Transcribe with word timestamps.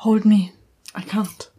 Hold 0.00 0.24
me. 0.24 0.52
I 0.94 1.02
can't. 1.02 1.50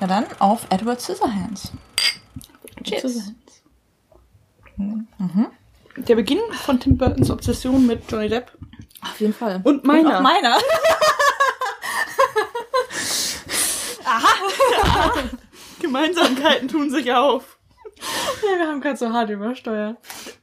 Na 0.00 0.08
dann 0.08 0.26
auf 0.40 0.66
Edward 0.68 1.00
Scissorhands. 1.00 1.70
Cheers. 2.82 3.32
Der 6.12 6.16
Beginn 6.16 6.42
von 6.52 6.78
Tim 6.78 6.98
Burtons 6.98 7.30
Obsession 7.30 7.86
mit 7.86 8.02
Johnny 8.06 8.28
Depp. 8.28 8.52
Auf 9.00 9.18
jeden 9.18 9.32
Fall. 9.32 9.62
Und 9.64 9.82
meiner. 9.84 10.18
auch 10.18 10.20
meiner. 10.20 10.58
Gemeinsamkeiten 15.80 16.68
tun 16.68 16.90
sich 16.90 17.10
auf. 17.14 17.56
Ja, 18.42 18.58
wir 18.58 18.68
haben 18.68 18.82
gerade 18.82 18.98
so 18.98 19.10
hart 19.10 19.30
übersteuert. 19.30 19.96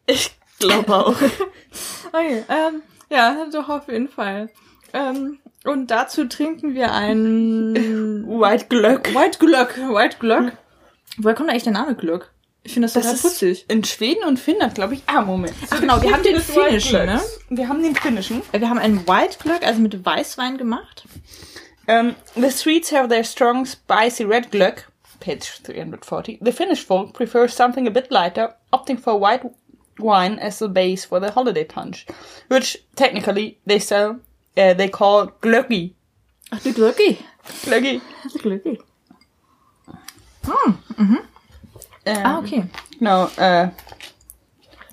Ich 0.07 0.35
glaube 0.57 0.95
auch. 0.95 1.15
Okay, 2.11 2.43
ähm, 2.49 2.81
ja, 3.11 3.45
doch 3.53 3.69
auf 3.69 3.87
jeden 3.89 4.09
Fall. 4.09 4.49
Ähm, 4.91 5.37
und 5.65 5.91
dazu 5.91 6.25
trinken 6.25 6.73
wir 6.73 6.91
einen 6.95 8.27
White 8.27 8.65
Glöck. 8.69 9.13
White 9.13 9.37
Glöck. 9.37 9.77
White 9.77 10.17
Glöck. 10.17 10.53
Woher 11.17 11.35
kommt 11.35 11.51
eigentlich 11.51 11.61
der 11.61 11.73
Name 11.73 11.93
Glöck? 11.93 12.31
Ich 12.63 12.73
finde 12.73 12.87
das 12.87 12.93
Das 12.93 13.03
total 13.05 13.19
putzig. 13.19 13.65
in 13.69 13.83
Schweden 13.83 14.23
und 14.25 14.37
Finnland, 14.39 14.75
glaube 14.75 14.93
ich. 14.95 15.01
Ah, 15.05 15.21
Moment. 15.21 15.53
Ach 15.69 15.79
genau, 15.79 16.01
wir 16.01 16.11
haben 16.11 16.23
den 16.23 16.39
finnischen, 16.41 17.05
ne? 17.05 17.21
Wir 17.49 17.67
haben 17.69 17.81
den 17.81 17.95
finnischen. 17.95 18.41
Äh, 18.51 18.59
Wir 18.59 18.69
haben 18.69 18.79
einen 18.79 19.07
White 19.07 19.37
Glöck, 19.41 19.65
also 19.65 19.79
mit 19.81 20.05
Weißwein 20.05 20.57
gemacht. 20.57 21.05
Um, 21.87 22.15
the 22.35 22.51
Swedes 22.51 22.91
have 22.91 23.07
their 23.09 23.23
strong, 23.23 23.65
spicy 23.65 24.23
red 24.23 24.51
glögg, 24.51 24.85
page 25.19 25.61
340. 25.63 26.39
The 26.43 26.51
Finnish 26.51 26.85
folk 26.85 27.13
prefers 27.13 27.55
something 27.55 27.87
a 27.87 27.89
bit 27.89 28.11
lighter, 28.11 28.55
opting 28.71 28.99
for 28.99 29.19
white 29.19 29.41
wine 29.97 30.37
as 30.39 30.59
the 30.59 30.67
base 30.67 31.05
for 31.05 31.19
the 31.19 31.31
holiday 31.31 31.63
punch, 31.63 32.05
which 32.49 32.77
technically 32.95 33.57
they 33.65 33.79
sell, 33.79 34.19
uh, 34.57 34.73
they 34.75 34.87
call 34.89 35.31
glöggi. 35.41 35.93
Ach, 36.51 36.59
die 36.61 36.73
Glöcki. 36.73 37.17
Glöggi. 37.63 38.01
Glöcki. 38.37 38.79
Ähm, 42.05 42.17
Ah, 42.25 42.39
okay. 42.39 42.63
Genau, 42.97 43.27
äh, 43.37 43.69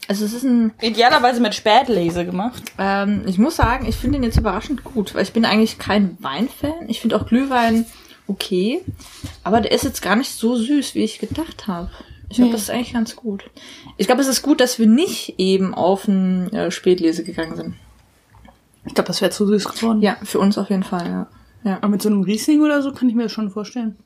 Also 0.09 0.25
es 0.25 0.33
ist 0.33 0.45
ein, 0.45 0.73
idealerweise 0.81 1.41
mit 1.41 1.55
Spätlese 1.55 2.25
gemacht. 2.25 2.63
ähm, 2.79 3.23
ich 3.27 3.39
muss 3.39 3.57
sagen, 3.57 3.87
ich 3.87 3.97
finde 3.97 4.19
den 4.19 4.25
jetzt 4.25 4.39
überraschend 4.39 4.85
gut, 4.85 5.15
weil 5.15 5.23
ich 5.23 5.33
bin 5.33 5.45
eigentlich 5.45 5.79
kein 5.79 6.17
Weinfan. 6.21 6.89
Ich 6.89 7.01
finde 7.01 7.17
auch 7.17 7.27
Glühwein 7.27 7.87
okay, 8.29 8.83
aber 9.45 9.61
der 9.61 9.73
ist 9.73 9.85
jetzt 9.85 10.03
gar 10.03 10.17
nicht 10.17 10.31
so 10.33 10.57
süß, 10.57 10.95
wie 10.95 11.05
ich 11.05 11.19
gedacht 11.21 11.67
habe. 11.69 11.91
Ich 12.29 12.37
glaube, 12.37 12.49
Nee. 12.49 12.53
das 12.55 12.63
ist 12.63 12.71
eigentlich 12.71 12.93
ganz 12.93 13.15
gut. 13.15 13.45
Ich 13.99 14.07
glaube, 14.09 14.21
es 14.21 14.27
ist 14.27 14.43
gut, 14.43 14.61
dass 14.61 14.79
wir 14.81 14.89
nicht 14.89 15.35
eben 15.39 15.75
auf 15.75 16.09
ein 16.09 16.53
äh, 16.53 16.71
Spätlese 16.73 17.23
gegangen 17.23 17.55
sind. 17.57 17.75
Ich 18.85 18.95
glaube, 18.95 19.07
das 19.09 19.21
wäre 19.21 19.31
zu 19.31 19.47
süß 19.47 19.65
geworden. 19.69 20.03
Ja, 20.03 20.17
für 20.25 20.39
uns 20.41 20.59
auf 20.59 20.71
jeden 20.71 20.83
Fall, 20.83 21.07
ja. 21.07 21.27
Ja. 21.65 21.77
Aber 21.79 21.89
mit 21.89 22.03
so 22.03 22.09
einem 22.09 22.23
Riesling 22.23 22.61
oder 22.63 22.83
so 22.83 22.93
kann 22.93 23.09
ich 23.09 23.15
mir 23.15 23.25
das 23.25 23.33
schon 23.33 23.51
vorstellen. 23.51 23.97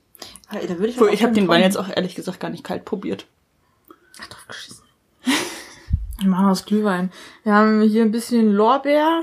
Da 0.50 0.60
würde 0.68 0.88
ich, 0.88 0.96
Obwohl, 0.96 1.14
ich 1.14 1.22
habe 1.22 1.32
den 1.32 1.46
Wein 1.48 1.62
jetzt 1.62 1.76
auch 1.76 1.88
ehrlich 1.88 2.14
gesagt 2.14 2.40
gar 2.40 2.50
nicht 2.50 2.64
kalt 2.64 2.84
probiert. 2.84 3.26
Ach, 4.20 4.26
drauf 4.26 4.46
geschissen. 4.48 4.84
Wir 6.18 6.28
machen 6.28 6.46
aus 6.46 6.64
Glühwein. 6.66 7.12
Wir 7.44 7.54
haben 7.54 7.80
hier 7.82 8.02
ein 8.02 8.10
bisschen 8.10 8.52
Lorbeer. 8.52 9.22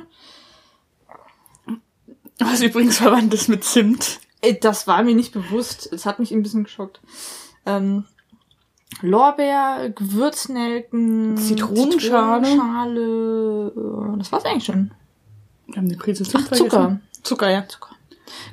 Was 2.40 2.62
übrigens 2.62 2.98
verwandt 2.98 3.34
ist 3.34 3.50
mit 3.50 3.64
Zimt. 3.64 4.20
Ey, 4.42 4.60
Das 4.60 4.88
war 4.88 5.04
mir 5.04 5.16
nicht 5.16 5.34
bewusst. 5.34 5.92
Es 5.92 6.06
hat 6.06 6.20
mich 6.20 6.32
ein 6.32 6.44
bisschen 6.44 6.64
geschockt. 6.64 7.02
Ähm, 7.66 8.06
Lorbeer, 9.02 9.92
Gewürznelken, 9.94 11.38
Zitronenschale. 11.38 12.46
Zitronenschale, 12.48 14.14
äh, 14.16 14.18
das 14.18 14.32
war's 14.32 14.46
eigentlich 14.46 14.64
schon. 14.66 14.92
Wir 15.68 15.76
haben 15.78 15.86
eine 15.88 15.98
Prise 15.98 16.24
Zimt 16.24 16.46
Ach, 16.52 16.56
Zucker. 16.56 16.70
vergessen. 16.70 17.02
Zucker, 17.24 17.50
ja. 17.50 17.68
Zucker. 17.68 17.87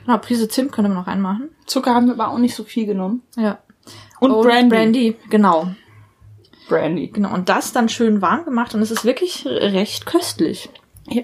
Genau, 0.05 0.19
Prise 0.19 0.49
Zimt 0.49 0.73
können 0.73 0.91
wir 0.93 0.95
noch 0.95 1.07
reinmachen. 1.07 1.51
Zucker 1.67 1.95
haben 1.95 2.07
wir 2.07 2.15
aber 2.15 2.29
auch 2.29 2.39
nicht 2.39 2.55
so 2.55 2.65
viel 2.65 2.87
genommen. 2.87 3.23
Ja. 3.37 3.59
Und, 4.21 4.31
Brandy. 4.43 4.69
Brandy, 4.69 5.17
genau. 5.31 5.69
Brandy. 6.69 7.09
Genau. 7.09 7.35
Und 7.35 7.49
das 7.49 7.73
dann 7.73 7.89
schön 7.89 8.23
warm 8.23 8.45
gemacht 8.45 8.75
und 8.75 8.81
es 8.83 8.91
ist 8.91 9.05
wirklich 9.05 9.45
recht 9.47 10.07
köstlich. 10.07 10.71
Ja. 11.09 11.23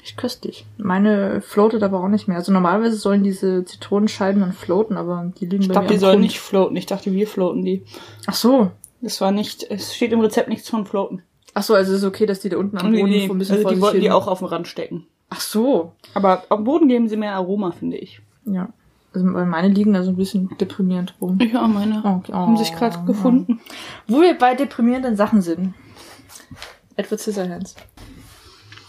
Recht 0.00 0.16
köstlich. 0.16 0.66
Meine 0.78 1.40
floatet 1.42 1.82
aber 1.84 2.02
auch 2.02 2.08
nicht 2.08 2.26
mehr. 2.26 2.36
Also 2.38 2.50
normalerweise 2.52 2.96
sollen 2.96 3.22
diese 3.22 3.64
Zitronenscheiben 3.64 4.40
dann 4.40 4.52
floaten, 4.52 4.96
aber 4.96 5.30
die 5.38 5.46
liegen 5.46 5.62
Ich 5.62 5.68
bei 5.68 5.74
glaube, 5.74 5.84
mir 5.84 5.88
die 5.90 5.94
am 5.94 6.00
sollen 6.00 6.12
Grund. 6.14 6.22
nicht 6.24 6.40
floaten. 6.40 6.76
Ich 6.76 6.86
dachte, 6.86 7.12
wir 7.12 7.26
floaten 7.28 7.64
die. 7.64 7.84
Ach 8.26 8.34
so. 8.34 8.72
Das 9.02 9.20
war 9.20 9.30
nicht, 9.30 9.62
es 9.70 9.94
steht 9.94 10.12
im 10.12 10.20
Rezept 10.20 10.48
nichts 10.48 10.68
von 10.68 10.84
floaten. 10.84 11.22
Ach 11.54 11.62
so, 11.62 11.74
also 11.74 11.92
es 11.92 11.98
ist 11.98 12.04
okay, 12.06 12.26
dass 12.26 12.40
die 12.40 12.48
da 12.48 12.56
unten 12.58 12.76
am 12.78 12.90
Nee, 12.90 13.00
Boden 13.00 13.10
nee, 13.12 13.26
so 13.28 13.32
ein 13.34 13.38
bisschen 13.38 13.56
also 13.58 13.70
die 13.70 13.80
wollten 13.80 13.98
die 14.00 14.04
hin- 14.06 14.12
auch 14.12 14.26
auf 14.26 14.40
den 14.40 14.48
Rand 14.48 14.66
stecken. 14.68 15.06
Ach 15.30 15.40
so. 15.40 15.92
Aber 16.14 16.44
am 16.48 16.64
Boden 16.64 16.88
geben 16.88 17.08
sie 17.08 17.16
mehr 17.16 17.34
Aroma, 17.34 17.70
finde 17.70 17.96
ich. 17.96 18.20
Ja. 18.44 18.68
Also 19.12 19.32
weil 19.32 19.46
meine 19.46 19.68
liegen 19.68 19.92
da 19.92 20.02
so 20.02 20.10
ein 20.10 20.16
bisschen 20.16 20.50
deprimierend 20.60 21.14
rum. 21.20 21.38
Ja, 21.52 21.66
meine 21.66 22.04
Okay. 22.04 22.32
haben 22.32 22.56
sich 22.56 22.72
gerade 22.74 22.98
Oh, 23.02 23.06
gefunden. 23.06 23.60
Wo 24.06 24.20
wir 24.20 24.36
bei 24.38 24.54
deprimierenden 24.54 25.16
Sachen 25.16 25.40
sind. 25.42 25.74
Edward 26.96 27.20
Scissorhands. 27.20 27.74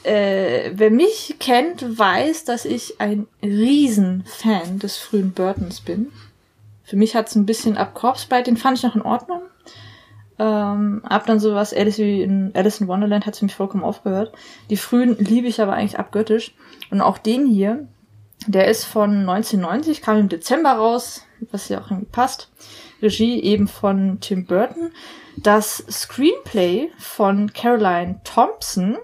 Äh, 0.04 0.72
wer 0.74 0.90
mich 0.90 1.36
kennt, 1.40 1.98
weiß, 1.98 2.44
dass 2.46 2.66
ich 2.66 3.00
ein 3.00 3.28
Riesenfan 3.44 4.80
des 4.80 4.98
frühen 4.98 5.32
Burtons 5.32 5.82
bin. 5.82 6.08
Für 6.84 6.96
mich 6.98 7.16
hat's 7.16 7.36
ein 7.36 7.46
bisschen 7.46 7.78
ab 7.78 7.94
Corpse 7.94 8.28
Bride, 8.28 8.44
den 8.44 8.58
fand 8.58 8.78
ich 8.80 8.84
noch 8.84 8.96
in 8.96 9.04
Ordnung. 9.04 9.42
Ähm, 10.42 11.02
ab 11.06 11.28
dann 11.28 11.40
sowas, 11.40 11.72
Alice 11.72 12.00
in 12.00 12.52
Alice 12.56 12.82
in 12.82 12.88
Wonderland 12.88 13.28
hat's 13.28 13.38
für 13.38 13.46
mich 13.46 13.54
vollkommen 13.54 13.84
aufgehört. 13.84 14.34
Die 14.72 14.78
frühen 14.78 15.16
liebe 15.20 15.48
ich 15.48 15.62
aber 15.62 15.74
eigentlich 15.74 16.00
abgöttisch. 16.00 16.56
Und 16.90 17.00
auch 17.00 17.20
den 17.20 17.46
hier, 17.46 17.88
der 18.48 18.68
ist 18.68 18.86
von 18.86 19.30
1990, 19.30 20.02
kam 20.02 20.18
im 20.18 20.30
Dezember 20.30 20.72
raus, 20.72 21.28
was 21.52 21.70
ja 21.70 21.80
auch 21.80 21.92
irgendwie 21.92 22.10
passt. 22.12 22.50
Regie 23.04 23.40
eben 23.40 23.68
von 23.68 24.18
Tim 24.20 24.48
Burton. 24.48 24.92
Das 25.38 25.86
Screenplay 25.88 26.90
von 26.98 27.54
Caroline 27.54 28.20
Thompson, 28.24 28.98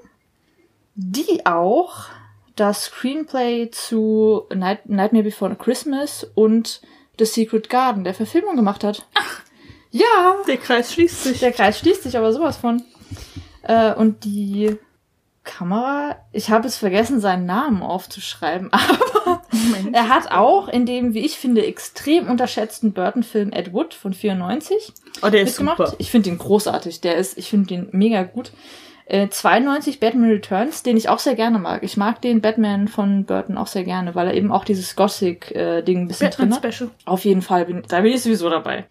die 0.96 1.46
auch 1.46 2.06
das 2.56 2.86
Screenplay 2.86 3.70
zu 3.70 4.46
Night 4.56 4.90
Nightmare 4.90 5.24
Before 5.24 5.56
Christmas 5.56 6.24
und 6.34 6.82
The 7.20 7.26
Secret 7.26 7.70
Garden 7.70 8.04
der 8.04 8.16
Verfilmung 8.16 8.56
gemacht 8.56 8.84
hat. 8.84 9.06
Ach, 9.14 9.27
ja, 9.98 10.36
Der 10.48 10.58
Kreis 10.58 10.94
schließt 10.94 11.24
sich. 11.24 11.40
der 11.40 11.52
Kreis 11.52 11.80
schließt 11.80 12.04
sich 12.04 12.18
aber 12.18 12.32
sowas 12.34 12.58
von. 12.58 12.82
Äh, 13.64 13.94
und 13.94 14.24
die 14.24 14.78
Kamera, 15.44 16.18
ich 16.34 16.50
habe 16.50 16.68
es 16.68 16.78
vergessen, 16.78 17.22
seinen 17.22 17.46
Namen 17.46 17.82
aufzuschreiben, 17.82 18.70
aber 18.74 19.42
er 19.94 20.10
hat 20.10 20.30
auch 20.32 20.68
in 20.68 20.86
dem, 20.86 21.14
wie 21.14 21.26
ich 21.26 21.38
finde, 21.38 21.66
extrem 21.66 22.28
unterschätzten 22.30 22.92
Burton-Film 22.92 23.54
Ed 23.54 23.72
Wood 23.74 23.94
von 23.94 24.14
94 24.14 24.94
Oh, 25.22 25.30
der 25.30 25.42
ist 25.44 25.52
mitgemacht. 25.60 25.78
super. 25.78 25.94
Ich 26.00 26.12
finde 26.12 26.30
den 26.30 26.38
großartig. 26.38 27.00
Der 27.02 27.16
ist, 27.16 27.38
ich 27.38 27.50
finde 27.50 27.68
den 27.68 27.88
mega 27.92 28.24
gut. 28.24 28.52
Äh, 29.06 29.30
92 29.30 30.02
Batman 30.02 30.30
Returns, 30.30 30.84
den 30.84 30.98
ich 30.98 31.08
auch 31.08 31.20
sehr 31.20 31.36
gerne 31.36 31.60
mag. 31.60 31.82
Ich 31.84 31.96
mag 31.96 32.22
den 32.22 32.42
Batman 32.42 32.90
von 32.90 33.24
Burton 33.24 33.58
auch 33.58 33.68
sehr 33.68 33.86
gerne, 33.86 34.16
weil 34.16 34.28
er 34.28 34.34
eben 34.34 34.52
auch 34.52 34.66
dieses 34.66 34.98
Gothic-Ding 34.98 36.02
ein 36.02 36.08
bisschen 36.10 36.30
drin 36.30 36.50
Batman 36.50 36.64
hat. 36.64 36.74
Special. 36.76 36.90
Auf 37.06 37.24
jeden 37.24 37.42
Fall, 37.42 37.66
bin, 37.66 37.84
da 37.88 38.02
bin 38.02 38.12
ich 38.12 38.22
sowieso 38.22 38.50
dabei. 38.50 38.86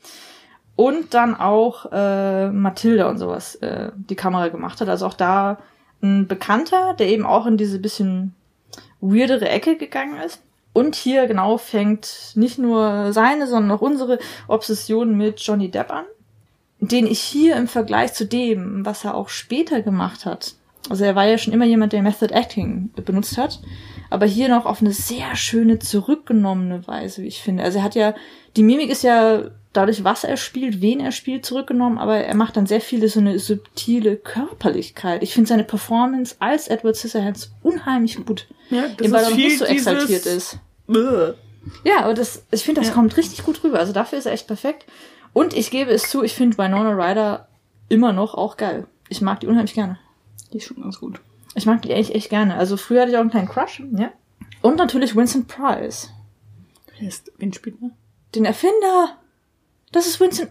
Und 0.76 1.14
dann 1.14 1.34
auch 1.34 1.90
äh, 1.90 2.50
Matilda 2.50 3.08
und 3.08 3.18
sowas 3.18 3.54
äh, 3.56 3.90
die 3.96 4.14
Kamera 4.14 4.48
gemacht 4.48 4.80
hat. 4.80 4.88
Also 4.88 5.06
auch 5.06 5.14
da 5.14 5.58
ein 6.02 6.26
Bekannter, 6.26 6.94
der 6.94 7.08
eben 7.08 7.24
auch 7.24 7.46
in 7.46 7.56
diese 7.56 7.78
bisschen 7.78 8.34
weirdere 9.00 9.48
Ecke 9.48 9.76
gegangen 9.76 10.20
ist. 10.20 10.42
Und 10.72 10.94
hier 10.94 11.26
genau 11.26 11.56
fängt 11.56 12.32
nicht 12.34 12.58
nur 12.58 13.12
seine, 13.12 13.46
sondern 13.46 13.78
auch 13.78 13.80
unsere 13.80 14.18
Obsession 14.46 15.16
mit 15.16 15.40
Johnny 15.40 15.70
Depp 15.70 15.90
an, 15.90 16.04
den 16.80 17.06
ich 17.06 17.20
hier 17.20 17.56
im 17.56 17.66
Vergleich 17.66 18.12
zu 18.12 18.26
dem, 18.26 18.84
was 18.84 19.04
er 19.04 19.14
auch 19.14 19.30
später 19.30 19.80
gemacht 19.80 20.26
hat. 20.26 20.54
Also 20.90 21.04
er 21.04 21.16
war 21.16 21.24
ja 21.24 21.38
schon 21.38 21.54
immer 21.54 21.64
jemand, 21.64 21.94
der 21.94 22.02
Method 22.02 22.32
Acting 22.32 22.90
benutzt 22.94 23.38
hat, 23.38 23.60
aber 24.10 24.26
hier 24.26 24.48
noch 24.48 24.66
auf 24.66 24.80
eine 24.80 24.92
sehr 24.92 25.34
schöne, 25.36 25.78
zurückgenommene 25.78 26.86
Weise, 26.86 27.22
wie 27.22 27.26
ich 27.28 27.40
finde. 27.42 27.62
Also 27.62 27.78
er 27.78 27.84
hat 27.84 27.94
ja, 27.94 28.14
die 28.56 28.62
Mimik 28.62 28.90
ist 28.90 29.02
ja 29.02 29.50
dadurch, 29.72 30.04
was 30.04 30.24
er 30.24 30.36
spielt, 30.36 30.80
wen 30.80 31.00
er 31.00 31.12
spielt, 31.12 31.44
zurückgenommen, 31.44 31.98
aber 31.98 32.16
er 32.16 32.34
macht 32.34 32.56
dann 32.56 32.66
sehr 32.66 32.80
viele 32.80 33.08
so 33.08 33.20
eine 33.20 33.38
subtile 33.38 34.16
Körperlichkeit. 34.16 35.22
Ich 35.22 35.34
finde 35.34 35.48
seine 35.48 35.64
Performance 35.64 36.36
als 36.38 36.68
Edward 36.68 36.96
Scissorhands 36.96 37.52
unheimlich 37.62 38.16
gut. 38.24 38.46
Ja, 38.70 38.86
Eben 38.86 39.12
weil 39.12 39.24
er 39.24 39.30
noch 39.30 39.36
nicht 39.36 39.58
so 39.58 39.64
exaltiert 39.64 40.24
ist. 40.26 40.58
Bäh. 40.86 41.32
Ja, 41.84 42.04
aber 42.04 42.14
das, 42.14 42.44
ich 42.52 42.62
finde, 42.62 42.80
das 42.80 42.88
Ja. 42.88 42.94
kommt 42.94 43.16
richtig 43.16 43.44
gut 43.44 43.62
rüber. 43.64 43.78
Also 43.78 43.92
dafür 43.92 44.18
ist 44.18 44.26
er 44.26 44.32
echt 44.32 44.46
perfekt. 44.46 44.86
Und 45.32 45.52
ich 45.52 45.70
gebe 45.70 45.90
es 45.90 46.08
zu, 46.08 46.22
ich 46.22 46.34
finde 46.34 46.56
Winona 46.56 46.92
Ryder 46.92 47.48
immer 47.88 48.12
noch 48.12 48.34
auch 48.34 48.56
geil. 48.56 48.86
Ich 49.08 49.20
mag 49.20 49.40
die 49.40 49.46
unheimlich 49.46 49.74
gerne. 49.74 49.98
Die 50.52 50.58
ist 50.58 50.64
schon 50.64 50.80
ganz 50.80 50.98
gut. 50.98 51.20
Ich 51.56 51.66
mag 51.66 51.82
die 51.82 51.90
echt, 51.90 52.10
echt 52.10 52.30
gerne. 52.30 52.54
Also 52.56 52.76
früher 52.76 53.00
hatte 53.00 53.10
ich 53.10 53.16
auch 53.16 53.22
einen 53.22 53.30
kleinen 53.30 53.48
Crush, 53.48 53.82
ja. 53.92 54.12
Und 54.62 54.76
natürlich 54.76 55.16
Vincent 55.16 55.48
Price. 55.48 56.10
Wer 56.98 57.08
ist, 57.08 57.32
wen 57.38 57.52
spielt 57.52 57.80
man? 57.80 57.92
Den 58.34 58.44
Erfinder. 58.44 59.16
Das 59.92 60.06
ist 60.06 60.20
Vincent. 60.20 60.50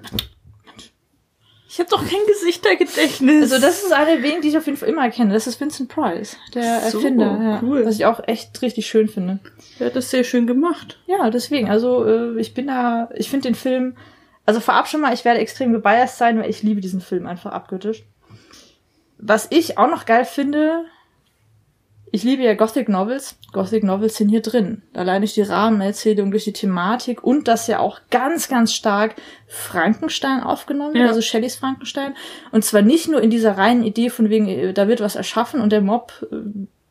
Ich 1.70 1.80
habe 1.80 1.90
doch 1.90 2.00
kein 2.08 2.26
Gesichtergedächtnis. 2.26 3.52
Also 3.52 3.60
das 3.66 3.84
ist 3.84 3.92
eine 3.92 4.24
wenigen, 4.24 4.42
die 4.42 4.48
ich 4.48 4.58
auf 4.58 4.66
jeden 4.66 4.78
Fall 4.78 4.88
immer 4.88 5.10
kenne. 5.10 5.34
Das 5.34 5.46
ist 5.46 5.60
Vincent 5.60 5.90
Price, 5.90 6.38
der 6.54 6.80
So, 6.90 7.00
Erfinder. 7.00 7.40
Ja. 7.42 7.60
cool. 7.62 7.86
Was 7.86 7.96
ich 7.96 8.06
auch 8.06 8.22
echt 8.28 8.62
richtig 8.62 8.88
schön 8.88 9.10
finde. 9.10 9.40
Der 9.78 9.88
hat 9.88 9.96
das 9.96 10.10
sehr 10.10 10.24
schön 10.24 10.48
gemacht. 10.48 11.00
Ja, 11.06 11.30
deswegen. 11.30 11.70
Also 11.70 12.06
äh, 12.06 12.40
ich 12.40 12.54
bin 12.54 12.68
da, 12.68 13.10
ich 13.14 13.30
finde 13.30 13.50
den 13.50 13.56
Film, 13.56 13.98
also 14.46 14.62
vorab 14.62 14.88
schon 14.88 15.02
mal, 15.02 15.14
ich 15.14 15.26
werde 15.26 15.42
extrem 15.42 15.74
gebiased 15.74 16.18
sein, 16.18 16.40
weil 16.40 16.50
ich 16.50 16.64
liebe 16.64 16.80
diesen 16.80 17.02
Film 17.02 17.28
einfach 17.28 17.52
abgöttisch. 17.52 18.06
Was 19.18 19.48
ich 19.50 19.78
auch 19.78 19.90
noch 19.90 20.06
geil 20.06 20.26
finde, 20.26 20.86
ich 22.12 22.24
liebe 22.24 22.44
ja 22.44 22.54
Gothic 22.54 22.88
Novels. 22.88 23.38
Gothic 23.52 23.84
Novels 23.84 24.16
sind 24.16 24.30
hier 24.30 24.42
drin. 24.42 24.84
Allein 24.94 25.22
durch 25.22 25.34
die 25.34 25.42
Rahmenerzählung, 25.42 26.32
durch 26.32 26.46
die 26.46 26.54
Thematik 26.54 27.24
und 27.24 27.48
dass 27.48 27.68
ja 27.68 27.80
auch 27.80 28.00
ganz, 28.10 28.48
ganz 28.48 28.74
stark 28.74 29.16
Frankenstein 29.48 30.42
aufgenommen 30.42 30.94
wird, 30.94 31.04
Ja. 31.04 31.10
also 31.10 31.22
Shelleys 31.22 31.56
Frankenstein. 31.58 32.16
Und 32.52 32.64
zwar 32.64 32.82
nicht 32.84 33.10
nur 33.10 33.22
in 33.22 33.30
dieser 33.30 33.58
reinen 33.58 33.84
Idee 33.84 34.10
von 34.10 34.30
wegen, 34.30 34.48
äh, 34.48 34.74
da 34.74 34.88
wird 34.88 35.02
was 35.02 35.16
erschaffen 35.16 35.60
und 35.60 35.72
der 35.72 35.82
Mob 35.82 36.26
äh, 36.32 36.36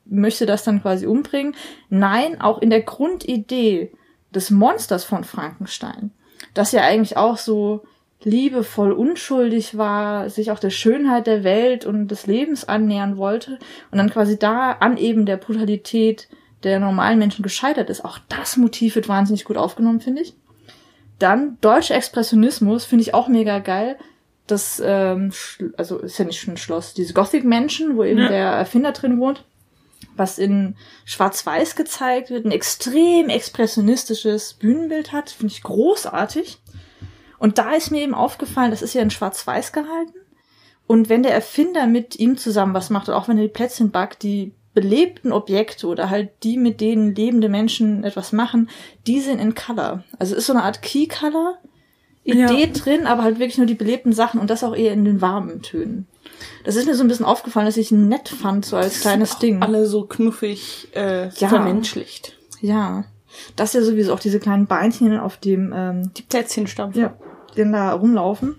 möchte 0.05 0.44
das 0.47 0.65
dann 0.65 0.82
quasi 0.82 1.06
umbringen. 1.06 1.55
Nein, 1.88 2.41
auch 2.41 2.61
in 2.61 2.69
der 2.71 2.82
Grundidee 2.82 3.93
des 4.35 4.50
Monsters 4.50 5.05
von 5.05 5.25
Frankenstein, 5.25 6.11
das 6.53 6.73
ja 6.73 6.82
eigentlich 6.82 7.17
auch 7.17 7.38
so 7.38 7.85
liebevoll 8.25 8.93
unschuldig 8.93 9.76
war, 9.76 10.31
sich 10.31 10.50
auch 10.50 10.59
der 10.59 10.71
Schönheit 10.71 11.26
der 11.26 11.44
Welt 11.44 11.85
und 11.85 12.09
des 12.09 12.26
Lebens 12.26 12.67
annähern 12.67 13.17
wollte 13.17 13.59
und 13.91 13.99
dann 13.99 14.11
quasi 14.11 14.38
da 14.38 14.73
an 14.73 14.97
eben 14.97 15.26
der 15.26 15.37
Brutalität 15.37 16.29
der 16.62 16.81
normalen 16.81 17.19
Menschen 17.19 17.43
gescheitert 17.43 17.91
ist. 17.91 18.05
Auch 18.05 18.19
das 18.29 18.56
Motiv 18.56 18.94
wird 18.94 19.09
wahnsinnig 19.09 19.44
gut 19.44 19.56
aufgenommen, 19.56 20.00
finde 20.00 20.23
ich. 20.23 20.35
Dann 21.19 21.59
deutscher 21.61 21.94
Expressionismus 21.94 22.85
finde 22.85 23.03
ich 23.03 23.15
auch 23.15 23.29
mega 23.29 23.59
geil. 23.59 23.97
Das, 24.47 24.82
ähm, 24.85 25.32
also 25.76 25.99
ist 25.99 26.19
ja 26.19 26.25
nicht 26.25 26.41
schon 26.41 26.55
ein 26.55 26.59
Schloss, 26.59 26.93
diese 26.94 27.15
Gothic-Menschen, 27.15 27.97
wo 27.97 28.05
eben 28.05 28.21
Ja. 28.21 28.29
der 28.29 28.47
Erfinder 28.49 28.93
drin 28.93 29.19
wohnt, 29.19 29.44
was 30.17 30.38
in 30.38 30.76
Schwarz-Weiß 31.05 31.76
gezeigt 31.76 32.31
wird, 32.31 32.44
ein 32.44 32.50
extrem 32.50 33.29
expressionistisches 33.29 34.55
Bühnenbild 34.55 35.12
hat, 35.12 35.31
finde 35.31 35.53
ich 35.53 35.62
großartig. 35.62 36.59
Und 37.38 37.58
da 37.58 37.72
ist 37.72 37.90
mir 37.90 38.02
eben 38.02 38.14
aufgefallen, 38.14 38.70
das 38.70 38.82
ist 38.82 38.94
ja 38.94 39.02
in 39.02 39.10
Schwarz-Weiß 39.10 39.72
gehalten. 39.72 40.14
Und 40.86 41.08
wenn 41.08 41.22
der 41.22 41.32
Erfinder 41.34 41.86
mit 41.86 42.19
ihm 42.19 42.36
zusammen 42.36 42.75
was 42.75 42.90
macht, 42.90 43.08
auch 43.10 43.28
wenn 43.28 43.38
er 43.38 43.44
die 43.44 43.48
Plätzchen 43.52 43.90
backt, 43.90 44.22
die 44.22 44.52
belebten 44.75 45.32
Objekte 45.32 45.86
oder 45.86 46.10
halt 46.10 46.31
die, 46.42 46.56
mit 46.58 46.81
denen 46.81 47.14
lebende 47.14 47.48
Menschen 47.48 48.04
etwas 48.04 48.32
machen, 48.32 48.69
die 49.06 49.20
sind 49.20 49.38
in 49.38 49.54
Color. 49.54 50.02
Also 50.19 50.34
ist 50.34 50.46
so 50.46 50.52
eine 50.52 50.64
Art 50.64 50.82
Key-Color. 50.82 51.58
Idee 52.26 52.38
Ja. 52.64 52.66
drin, 52.72 53.06
aber 53.06 53.22
halt 53.22 53.38
wirklich 53.38 53.58
nur 53.58 53.66
die 53.66 53.75
belebten 53.75 54.12
Sachen 54.14 54.40
und 54.40 54.48
das 54.48 54.64
auch 54.64 54.75
eher 54.75 54.92
in 54.94 55.04
den 55.04 55.20
warmen 55.20 55.60
Tönen. 55.62 56.06
Das 56.64 56.75
ist 56.75 56.87
mir 56.87 56.94
so 56.94 57.04
ein 57.04 57.08
bisschen 57.08 57.26
aufgefallen, 57.26 57.66
dass 57.66 57.76
ich 57.76 57.90
nett 57.92 58.28
fand, 58.30 58.64
so 58.64 58.76
als 58.76 59.02
kleines 59.02 59.38
Ding. 59.38 59.62
Alle 59.62 59.84
so 59.87 60.04
knuffig 60.06 60.88
äh, 60.94 61.28
Ja. 61.37 61.48
vermenschlicht. 61.48 62.37
Ja. 62.60 63.04
Das 63.56 63.72
ja 63.72 63.82
sowieso 63.82 64.12
auch 64.14 64.20
diese 64.20 64.40
kleinen 64.40 64.66
Beinchen 64.66 65.19
auf 65.19 65.36
dem 65.36 65.72
ähm, 65.75 66.10
Die 66.16 66.22
Plätzchenstampfer. 66.22 67.00
ja, 67.00 67.14
den 67.56 67.72
da 67.72 67.92
rumlaufen. 67.92 68.56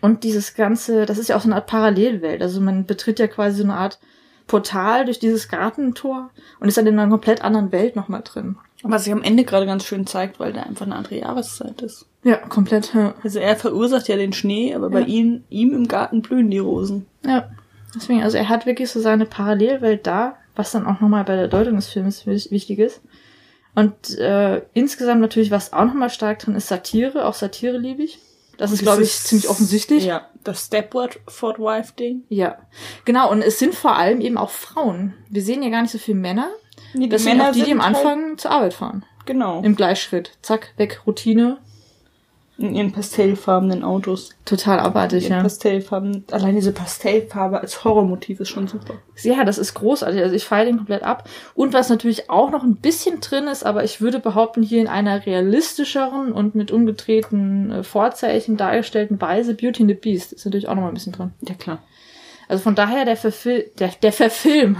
Und 0.00 0.22
dieses 0.24 0.54
ganze, 0.54 1.06
das 1.06 1.18
ist 1.18 1.28
ja 1.28 1.36
auch 1.36 1.40
so 1.40 1.48
eine 1.48 1.56
Art 1.56 1.66
Parallelwelt. 1.66 2.42
Also 2.42 2.60
man 2.60 2.84
betritt 2.84 3.18
ja 3.18 3.26
quasi 3.26 3.58
so 3.58 3.64
eine 3.64 3.74
Art 3.74 3.98
Portal 4.46 5.04
durch 5.04 5.18
dieses 5.18 5.48
Gartentor 5.48 6.30
und 6.60 6.68
ist 6.68 6.76
dann 6.78 6.86
in 6.86 6.98
einer 6.98 7.10
komplett 7.10 7.42
anderen 7.42 7.72
Welt 7.72 7.96
nochmal 7.96 8.22
drin. 8.24 8.56
Was 8.82 9.04
sich 9.04 9.12
am 9.12 9.22
Ende 9.22 9.44
gerade 9.44 9.66
ganz 9.66 9.84
schön 9.84 10.06
zeigt, 10.06 10.38
weil 10.40 10.52
da 10.52 10.62
einfach 10.62 10.86
eine 10.86 10.94
andere 10.94 11.16
Jahreszeit 11.18 11.82
ist. 11.82 12.06
Ja, 12.22 12.36
komplett. 12.36 12.94
Ja. 12.94 13.14
Also 13.24 13.38
er 13.40 13.56
verursacht 13.56 14.08
ja 14.08 14.16
den 14.16 14.32
Schnee, 14.32 14.74
aber 14.74 14.88
bei 14.90 15.00
Ja. 15.00 15.06
ihm, 15.06 15.44
ihm 15.48 15.72
im 15.74 15.88
Garten 15.88 16.22
blühen 16.22 16.50
die 16.50 16.58
Rosen. 16.58 17.06
ja. 17.24 17.48
Deswegen, 17.94 18.22
also 18.22 18.36
er 18.36 18.50
hat 18.50 18.66
wirklich 18.66 18.90
so 18.90 19.00
seine 19.00 19.24
Parallelwelt 19.24 20.06
da, 20.06 20.36
was 20.54 20.72
dann 20.72 20.86
auch 20.86 21.00
nochmal 21.00 21.24
bei 21.24 21.36
der 21.36 21.48
Deutung 21.48 21.76
des 21.76 21.88
Films 21.88 22.26
wich- 22.26 22.50
wichtig 22.50 22.78
ist. 22.80 23.00
Und 23.78 24.18
äh, 24.18 24.62
insgesamt 24.74 25.20
natürlich, 25.20 25.52
was 25.52 25.72
auch 25.72 25.84
nochmal 25.84 26.10
stark 26.10 26.40
drin 26.40 26.56
ist, 26.56 26.66
Satire. 26.66 27.26
Auch 27.26 27.34
Satire 27.34 27.78
liebe 27.78 28.02
ich. 28.02 28.18
Das 28.56 28.72
ist, 28.72 28.82
glaube 28.82 29.04
ich, 29.04 29.12
ziemlich 29.12 29.48
offensichtlich. 29.48 30.04
Ja, 30.04 30.26
das 30.42 30.66
Stepford 30.66 31.20
Wife 31.60 31.92
Ding. 31.96 32.24
Ja, 32.28 32.58
genau. 33.04 33.30
Und 33.30 33.40
es 33.40 33.60
sind 33.60 33.76
vor 33.76 33.94
allem 33.94 34.20
eben 34.20 34.36
auch 34.36 34.50
Frauen. 34.50 35.14
Wir 35.30 35.42
sehen 35.42 35.62
ja 35.62 35.70
gar 35.70 35.82
nicht 35.82 35.92
so 35.92 35.98
viele 35.98 36.18
Männer. 36.18 36.48
Nee, 36.92 37.06
Das 37.06 37.22
sind 37.22 37.40
auch 37.40 37.52
die, 37.52 37.62
die 37.62 37.70
am 37.70 37.80
Anfang 37.80 38.36
zur 38.36 38.50
Arbeit 38.50 38.74
fahren. 38.74 39.04
Halt, 39.16 39.26
genau. 39.26 39.62
Im 39.62 39.76
Gleichschritt. 39.76 40.32
Zack, 40.42 40.72
weg, 40.76 41.02
Routine. 41.06 41.58
In 42.58 42.74
ihren 42.74 42.90
pastellfarbenen 42.90 43.84
Autos. 43.84 44.30
Total 44.44 44.80
abartig, 44.80 45.28
ja. 45.28 45.40
Pastellfarben. 45.40 46.24
Allein 46.32 46.56
diese 46.56 46.72
Pastellfarbe 46.72 47.60
als 47.60 47.84
Horrormotiv 47.84 48.40
ist 48.40 48.48
schon 48.48 48.66
super. 48.66 48.94
Ja, 49.22 49.44
das 49.44 49.58
ist 49.58 49.74
großartig. 49.74 50.20
Also 50.20 50.34
ich 50.34 50.44
feiere 50.44 50.64
den 50.64 50.78
komplett 50.78 51.04
ab. 51.04 51.28
Und 51.54 51.72
was 51.72 51.88
natürlich 51.88 52.30
auch 52.30 52.50
noch 52.50 52.64
ein 52.64 52.74
bisschen 52.74 53.20
drin 53.20 53.44
ist, 53.46 53.64
aber 53.64 53.84
ich 53.84 54.00
würde 54.00 54.18
behaupten, 54.18 54.64
hier 54.64 54.80
in 54.80 54.88
einer 54.88 55.24
realistischeren 55.24 56.32
und 56.32 56.56
mit 56.56 56.72
umgedrehten 56.72 57.70
äh, 57.70 57.82
Vorzeichen 57.84 58.56
dargestellten 58.56 59.20
Weise 59.20 59.54
Beauty 59.54 59.84
and 59.84 59.90
the 59.90 59.94
Beast 59.94 60.32
ist 60.32 60.44
natürlich 60.44 60.68
auch 60.68 60.74
noch 60.74 60.82
mal 60.82 60.88
ein 60.88 60.94
bisschen 60.94 61.12
drin. 61.12 61.30
Ja, 61.48 61.54
klar. 61.54 61.78
Also 62.48 62.62
von 62.64 62.74
daher 62.74 63.04
der 63.04 63.16
Verfil 63.16 63.70
der, 63.78 63.92
der 64.02 64.12
Verfilm. 64.12 64.78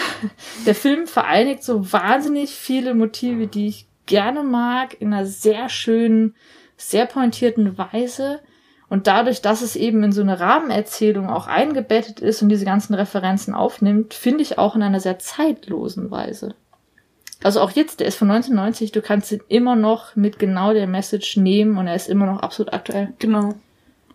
der 0.66 0.76
Film 0.76 1.08
vereinigt 1.08 1.64
so 1.64 1.92
wahnsinnig 1.92 2.50
viele 2.50 2.94
Motive, 2.94 3.48
die 3.48 3.66
ich 3.66 3.86
gerne 4.06 4.42
mag, 4.42 5.00
in 5.00 5.12
einer 5.12 5.24
sehr 5.24 5.68
schönen, 5.68 6.34
sehr 6.80 7.06
pointierten 7.06 7.76
Weise. 7.78 8.40
Und 8.88 9.06
dadurch, 9.06 9.40
dass 9.40 9.62
es 9.62 9.76
eben 9.76 10.02
in 10.02 10.10
so 10.12 10.20
eine 10.20 10.40
Rahmenerzählung 10.40 11.30
auch 11.30 11.46
eingebettet 11.46 12.18
ist 12.20 12.42
und 12.42 12.48
diese 12.48 12.64
ganzen 12.64 12.94
Referenzen 12.94 13.54
aufnimmt, 13.54 14.14
finde 14.14 14.42
ich 14.42 14.58
auch 14.58 14.74
in 14.74 14.82
einer 14.82 14.98
sehr 14.98 15.18
zeitlosen 15.20 16.10
Weise. 16.10 16.54
Also 17.42 17.60
auch 17.60 17.70
jetzt, 17.70 18.00
der 18.00 18.08
ist 18.08 18.16
von 18.18 18.30
1990, 18.30 18.92
du 18.92 19.00
kannst 19.00 19.30
ihn 19.32 19.40
immer 19.48 19.76
noch 19.76 20.16
mit 20.16 20.38
genau 20.38 20.72
der 20.74 20.86
Message 20.86 21.36
nehmen 21.36 21.78
und 21.78 21.86
er 21.86 21.94
ist 21.94 22.08
immer 22.08 22.26
noch 22.26 22.40
absolut 22.40 22.72
aktuell. 22.72 23.14
Genau. 23.18 23.54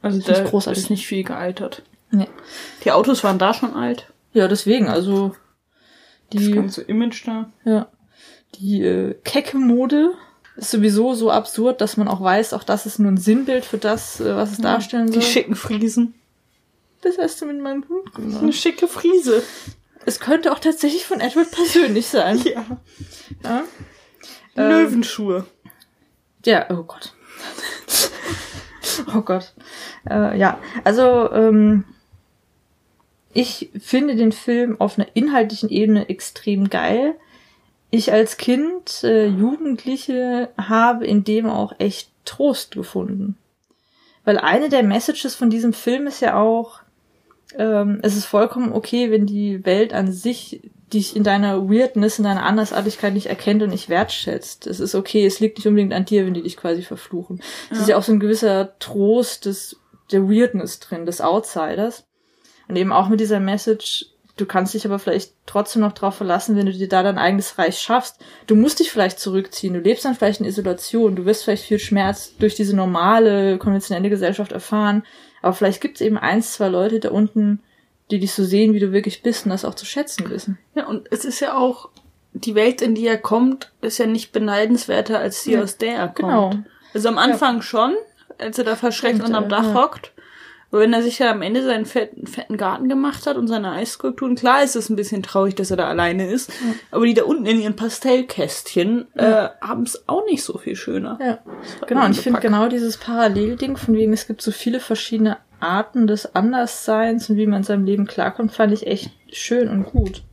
Also 0.02 0.20
Finde 0.22 0.32
ich 0.40 0.44
da 0.46 0.50
großartig. 0.50 0.84
ist 0.84 0.90
nicht 0.90 1.08
viel 1.08 1.24
gealtert. 1.24 1.82
Nee. 2.12 2.28
Die 2.84 2.92
Autos 2.92 3.24
waren 3.24 3.40
da 3.40 3.54
schon 3.54 3.74
alt. 3.74 4.12
Ja, 4.34 4.48
deswegen, 4.48 4.88
also 4.90 5.34
Das 6.32 6.42
die, 6.44 6.52
ganze 6.52 6.82
Image 6.84 7.26
da. 7.26 7.50
ja, 7.64 7.88
die 8.56 8.84
äh, 8.84 9.16
kecke 9.24 9.58
Mode 9.58 10.12
ist 10.58 10.72
sowieso 10.72 11.14
so 11.14 11.32
absurd, 11.32 11.82
dass 11.82 11.98
man 11.98 12.08
auch 12.08 12.22
weiß, 12.22 12.54
auch 12.54 12.64
das 12.64 12.86
ist 12.86 13.00
nur 13.00 13.12
ein 13.12 13.18
Sinnbild 13.18 13.66
für 13.66 13.78
das, 13.78 14.20
äh, 14.22 14.36
was 14.36 14.52
es 14.54 14.58
darstellen 14.60 15.08
Die 15.08 15.14
soll. 15.14 15.22
schicken 15.24 15.56
Friesen. 15.56 16.14
Das 17.02 17.18
hast 17.18 17.42
du 17.42 17.46
mit 17.46 17.60
meinem 17.62 17.84
Hund 17.88 18.10
Eine 18.18 18.40
gemacht. 18.40 18.54
schicke 18.56 18.88
Friese. 18.88 19.44
Es 20.06 20.20
könnte 20.20 20.52
auch 20.52 20.60
tatsächlich 20.60 21.06
von 21.06 21.20
Edward 21.20 21.52
persönlich 21.52 22.08
sein. 22.08 22.40
Ja. 22.44 22.66
Ja, 23.44 23.64
Ähm, 24.56 24.70
Löwenschuhe. 24.70 25.46
ja 26.46 26.66
oh 26.70 26.84
Gott. 26.84 27.14
oh 29.16 29.22
Gott. 29.22 29.54
Äh, 30.10 30.38
ja, 30.38 30.60
also 30.84 31.30
ähm, 31.32 31.84
ich 33.34 33.70
finde 33.80 34.16
den 34.16 34.32
Film 34.32 34.80
auf 34.80 34.98
einer 34.98 35.08
inhaltlichen 35.16 35.70
Ebene 35.70 36.08
extrem 36.10 36.70
geil. 36.70 37.16
Ich 37.96 38.12
als 38.12 38.36
Kind, 38.36 39.06
äh, 39.06 39.26
Jugendliche, 39.26 40.50
habe 40.58 41.06
in 41.06 41.24
dem 41.24 41.46
auch 41.46 41.72
echt 41.80 42.10
Trost 42.26 42.72
gefunden. 42.72 43.38
Weil 44.26 44.38
eine 44.38 44.68
der 44.68 44.84
Messages 44.84 45.34
von 45.34 45.50
diesem 45.50 45.72
Film 45.72 46.06
ist 46.06 46.20
ja 46.20 46.38
auch, 46.38 46.82
ähm, 47.58 48.00
es 48.02 48.18
ist 48.18 48.26
vollkommen 48.26 48.74
okay, 48.74 49.12
wenn 49.12 49.26
die 49.26 49.66
Welt 49.66 49.94
an 49.94 50.12
sich 50.12 50.60
dich 50.92 51.16
in 51.16 51.24
deiner 51.24 51.70
Weirdness, 51.70 52.18
in 52.18 52.26
deiner 52.26 52.44
Andersartigkeit 52.44 53.14
nicht 53.14 53.28
erkennt 53.28 53.64
und 53.64 53.70
nicht 53.70 53.88
wertschätzt. 53.88 54.68
Es 54.68 54.82
ist 54.82 54.94
okay, 54.94 55.26
es 55.26 55.40
liegt 55.40 55.58
nicht 55.58 55.68
unbedingt 55.68 55.94
an 55.94 56.04
dir, 56.04 56.26
wenn 56.26 56.34
die 56.34 56.44
dich 56.44 56.58
quasi 56.58 56.82
verfluchen. 56.82 57.42
Es 57.72 57.80
ist 57.80 57.88
ja 57.88 57.96
auch 57.96 58.04
so 58.04 58.12
ein 58.12 58.20
gewisser 58.20 58.78
Trost 58.80 59.46
des, 59.46 59.80
der 60.12 60.28
Weirdness 60.30 60.82
drin, 60.82 61.06
des 61.06 61.22
Outsiders. 61.22 62.06
Und 62.68 62.76
eben 62.76 62.92
auch 62.92 63.08
mit 63.08 63.22
dieser 63.22 63.40
Message, 63.40 64.08
du 64.38 64.46
kannst 64.46 64.74
dich 64.74 64.86
aber 64.86 65.00
vielleicht 65.00 65.34
trotzdem 65.46 65.82
noch 65.82 65.94
drauf 65.94 66.16
verlassen, 66.16 66.56
wenn 66.56 66.66
du 66.66 66.74
dir 66.74 66.90
da 66.90 67.04
dein 67.04 67.18
eigenes 67.18 67.58
Reich 67.58 67.80
schaffst. 67.80 68.20
Du 68.48 68.56
musst 68.56 68.80
dich 68.80 68.92
vielleicht 68.92 69.20
zurückziehen, 69.20 69.74
du 69.74 69.80
lebst 69.80 70.06
dann 70.06 70.16
vielleicht 70.16 70.42
in 70.42 70.46
Isolation, 70.46 71.16
du 71.16 71.26
wirst 71.26 71.44
vielleicht 71.44 71.64
viel 71.64 71.80
Schmerz 71.80 72.34
durch 72.38 72.56
diese 72.56 72.76
normale, 72.76 73.58
konventionelle 73.58 74.10
Gesellschaft 74.10 74.52
erfahren, 74.52 75.04
aber 75.42 75.54
vielleicht 75.54 75.82
gibt 75.82 75.96
es 75.96 76.02
eben 76.02 76.18
eins, 76.18 76.54
zwei 76.54 76.68
Leute 76.68 77.00
da 77.00 77.12
unten, 77.12 77.62
die 78.12 78.20
dich 78.20 78.34
so 78.34 78.44
sehen, 78.44 78.74
wie 78.74 78.80
du 78.80 78.92
wirklich 78.92 79.24
bist 79.24 79.46
und 79.46 79.52
das 79.52 79.66
auch 79.66 79.76
zu 79.76 79.86
schätzen 79.86 80.30
wissen. 80.30 80.58
Ja, 80.76 80.86
und 80.88 81.08
es 81.12 81.26
ist 81.26 81.40
ja 81.40 81.58
auch, 81.58 81.90
die 82.34 82.56
Welt, 82.56 82.82
in 82.82 82.96
die 82.96 83.08
er 83.08 83.18
kommt, 83.18 83.72
ist 83.82 83.98
ja 83.98 84.06
nicht 84.06 84.32
beneidenswerter 84.34 85.20
als 85.20 85.44
die, 85.44 85.54
Ja, 85.54 85.64
aus 85.64 85.78
der 85.78 85.96
er 85.96 86.08
kommt. 86.08 86.18
genau. 86.18 86.54
Also 86.94 87.08
am 87.08 87.18
Anfang 87.18 87.62
schon, 87.62 87.96
als 88.38 88.58
er 88.58 88.66
da 88.66 88.76
verschreckt 88.76 89.16
Stimmt, 89.16 89.30
unterm 89.30 89.46
äh, 89.46 89.48
Dach 89.48 89.64
ja. 89.64 89.74
hockt 89.74 90.12
Aber 90.76 90.84
wenn 90.84 90.92
er 90.92 91.02
sich 91.02 91.20
ja 91.20 91.32
am 91.32 91.42
Ende 91.42 91.64
seinen 91.64 91.86
fetten, 91.86 92.28
fetten 92.28 92.58
Garten 92.58 92.90
gemacht 92.90 93.28
hat 93.28 93.38
und 93.38 93.48
seine 93.48 93.72
Eisskulpturen, 93.72 94.36
klar 94.36 94.62
ist 94.62 94.76
es 94.76 94.90
ein 94.90 94.98
bisschen 94.98 95.24
traurig, 95.24 95.56
dass 95.56 95.72
er 95.72 95.78
da 95.78 95.88
alleine 95.88 96.30
ist. 96.30 96.52
Aber 96.92 97.06
die 97.06 97.14
da 97.14 97.24
unten 97.24 97.46
in 97.46 97.62
ihren 97.62 97.78
Pastellkästchen 97.78 99.08
äh, 99.16 99.48
haben 99.62 99.84
es 99.84 100.04
auch 100.10 100.26
nicht 100.26 100.44
so 100.44 100.58
viel 100.58 100.76
schöner. 100.76 101.18
Ja, 101.22 101.40
genau. 101.88 102.04
Und 102.04 102.12
ich 102.12 102.20
finde 102.20 102.42
genau 102.42 102.68
dieses 102.68 102.98
Parallelding, 102.98 103.78
von 103.78 103.96
wegen 103.96 104.12
es 104.12 104.28
gibt 104.28 104.42
so 104.42 104.52
viele 104.52 104.82
verschiedene 104.82 105.38
Arten 105.62 106.08
des 106.08 106.36
Andersseins 106.36 107.30
und 107.30 107.38
wie 107.38 107.48
man 107.48 107.60
in 107.60 107.64
seinem 107.64 107.86
Leben 107.86 108.06
klarkommt, 108.06 108.52
fand 108.52 108.74
ich 108.74 108.86
echt 108.86 109.12
schön 109.32 109.70
und 109.70 109.86
gut. 109.86 110.24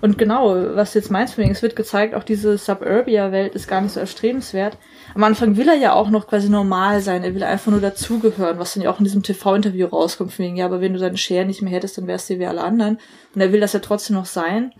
Und 0.00 0.18
genau, 0.18 0.54
was 0.74 0.94
jetzt 0.94 1.10
meinst, 1.10 1.34
von 1.34 1.44
es 1.44 1.62
wird 1.62 1.76
gezeigt, 1.76 2.14
auch 2.14 2.24
diese 2.24 2.58
Suburbia-Welt 2.58 3.54
ist 3.54 3.68
gar 3.68 3.80
nicht 3.80 3.92
so 3.92 4.00
erstrebenswert. 4.00 4.76
Am 5.14 5.24
Anfang 5.24 5.56
will 5.56 5.68
er 5.68 5.76
ja 5.76 5.92
auch 5.94 6.10
noch 6.10 6.26
quasi 6.26 6.48
normal 6.48 7.00
sein, 7.00 7.24
er 7.24 7.34
will 7.34 7.42
einfach 7.42 7.70
nur 7.70 7.80
dazugehören, 7.80 8.58
was 8.58 8.74
dann 8.74 8.82
ja 8.82 8.90
auch 8.90 8.98
in 8.98 9.04
diesem 9.04 9.22
TV-Interview 9.22 9.86
rauskommt, 9.86 10.32
von 10.32 10.44
wegen, 10.44 10.56
ja, 10.56 10.66
aber 10.66 10.80
wenn 10.80 10.92
du 10.92 10.98
deine 10.98 11.16
Schere 11.16 11.44
nicht 11.44 11.62
mehr 11.62 11.72
hättest, 11.72 11.98
dann 11.98 12.06
wärst 12.06 12.30
du 12.30 12.38
wie 12.38 12.46
alle 12.46 12.62
anderen. 12.62 12.98
Und 13.34 13.40
er 13.40 13.52
will 13.52 13.60
das 13.60 13.72
ja 13.72 13.80
trotzdem 13.80 14.16
noch 14.16 14.26
sein. 14.26 14.72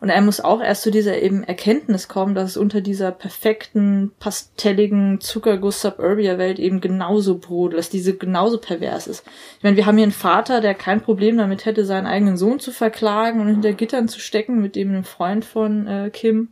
Und 0.00 0.08
er 0.08 0.20
muss 0.20 0.40
auch 0.40 0.60
erst 0.60 0.82
zu 0.82 0.90
dieser 0.90 1.20
eben 1.20 1.44
Erkenntnis 1.44 2.08
kommen, 2.08 2.34
dass 2.34 2.50
es 2.50 2.56
unter 2.56 2.80
dieser 2.80 3.10
perfekten, 3.10 4.12
pastelligen 4.18 5.20
Zuckerguss-Suburbia-Welt 5.20 6.58
eben 6.58 6.80
genauso 6.80 7.38
brodelt, 7.38 7.78
dass 7.78 7.90
diese 7.90 8.14
genauso 8.16 8.58
pervers 8.58 9.06
ist. 9.06 9.24
Ich 9.58 9.64
meine, 9.64 9.76
wir 9.76 9.86
haben 9.86 9.96
hier 9.96 10.04
einen 10.04 10.12
Vater, 10.12 10.60
der 10.60 10.74
kein 10.74 11.00
Problem 11.00 11.36
damit 11.36 11.64
hätte, 11.64 11.84
seinen 11.84 12.06
eigenen 12.06 12.36
Sohn 12.36 12.60
zu 12.60 12.72
verklagen 12.72 13.40
und 13.40 13.48
hinter 13.48 13.72
Gittern 13.72 14.08
zu 14.08 14.20
stecken, 14.20 14.60
mit 14.60 14.76
dem 14.76 14.90
einem 14.90 15.04
Freund 15.04 15.44
von 15.44 15.86
äh, 15.86 16.10
Kim. 16.10 16.48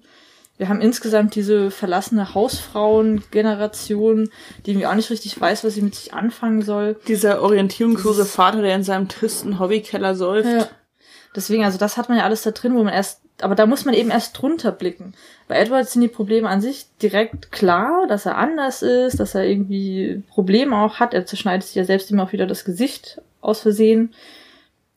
Wir 0.57 0.69
haben 0.69 0.81
insgesamt 0.81 1.35
diese 1.35 1.73
verlassene 1.73 2.33
Hausfrauen-Generation, 2.35 4.31
die 4.65 4.71
irgendwie 4.71 4.87
auch 4.87 4.95
nicht 4.95 5.11
richtig 5.11 5.41
weiß, 5.41 5.65
was 5.65 5.75
sie 5.75 5.83
mit 5.83 5.97
sich 5.97 6.15
anfangen 6.15 6.63
soll. 6.63 6.97
Dieser 7.09 7.43
orientierungslose 7.43 8.25
Vater, 8.25 8.63
der 8.63 8.77
in 8.77 8.85
seinem 8.85 9.09
tristen 9.09 9.59
Hobbykeller 9.59 10.15
säuft. 10.15 10.49
Ja. 10.49 10.69
Deswegen, 11.35 11.65
also 11.65 11.79
das 11.79 11.97
hat 11.97 12.09
man 12.09 12.19
ja 12.19 12.25
alles 12.25 12.43
da 12.43 12.53
drin, 12.53 12.75
wo 12.75 12.85
man 12.85 12.93
erst, 12.93 13.21
aber 13.41 13.55
da 13.55 13.67
muss 13.67 13.85
man 13.85 13.95
eben 13.95 14.11
erst 14.11 14.41
drunter 14.41 14.71
blicken. 14.71 15.15
Bei 15.49 15.57
Edward 15.57 15.89
sind 15.89 16.03
die 16.03 16.09
Probleme 16.09 16.49
an 16.49 16.61
sich 16.61 16.87
direkt 17.03 17.51
klar, 17.51 18.07
dass 18.07 18.27
er 18.27 18.39
anders 18.39 18.83
ist, 18.83 19.19
dass 19.19 19.35
er 19.35 19.45
irgendwie 19.45 20.23
Probleme 20.31 20.77
auch 20.77 21.01
hat. 21.01 21.13
Er 21.13 21.27
zerschneidet 21.27 21.67
sich 21.67 21.75
ja 21.75 21.85
selbst 21.85 22.11
immer 22.11 22.25
auch 22.25 22.33
wieder 22.33 22.47
das 22.47 22.65
Gesicht 22.65 23.21
aus 23.41 23.61
Versehen. 23.61 24.15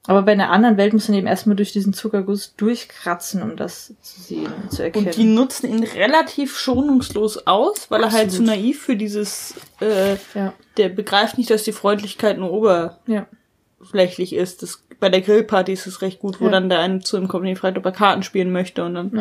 Aber 0.07 0.21
bei 0.21 0.31
einer 0.31 0.51
anderen 0.51 0.77
Welt 0.77 0.93
muss 0.93 1.09
man 1.09 1.17
eben 1.17 1.27
erstmal 1.27 1.57
durch 1.57 1.73
diesen 1.73 1.91
Zuckerguss 1.91 2.55
durchkratzen, 2.55 3.43
um 3.43 3.57
das 3.57 3.93
zu 4.01 4.21
sehen, 4.21 4.53
zu 4.69 4.81
erkennen. 4.81 5.07
Und 5.07 5.17
die 5.17 5.25
nutzen 5.25 5.69
ihn 5.69 5.83
relativ 5.83 6.57
schonungslos 6.57 7.45
aus, 7.45 7.91
weil 7.91 8.03
er 8.03 8.13
halt 8.13 8.31
zu 8.31 8.41
Absolut. 8.41 8.47
naiv 8.47 8.81
für 8.81 8.95
dieses, 8.95 9.55
äh, 9.81 10.15
ja, 10.33 10.53
der 10.77 10.87
begreift 10.87 11.37
nicht, 11.37 11.49
dass 11.49 11.63
die 11.63 11.73
Freundlichkeit 11.73 12.37
nur 12.37 12.53
oberflächlich 12.53 14.31
ja, 14.31 14.41
ist. 14.41 14.63
Das, 14.63 14.86
bei 14.99 15.09
der 15.09 15.21
Grillparty 15.21 15.73
ist 15.73 15.85
es 15.87 16.01
recht 16.01 16.19
gut, 16.19 16.39
wo 16.41 16.45
Ja. 16.45 16.51
dann 16.51 16.69
der 16.69 16.79
eine 16.79 16.99
zu 16.99 17.17
ihm 17.17 17.27
kommt 17.27 17.43
und 17.43 17.49
ihn 17.49 17.55
fragt, 17.55 17.77
ob 17.77 17.85
er 17.85 17.91
Karten 17.91 18.23
spielen 18.23 18.51
möchte 18.51 18.83
und 18.85 18.95
dann 18.95 19.11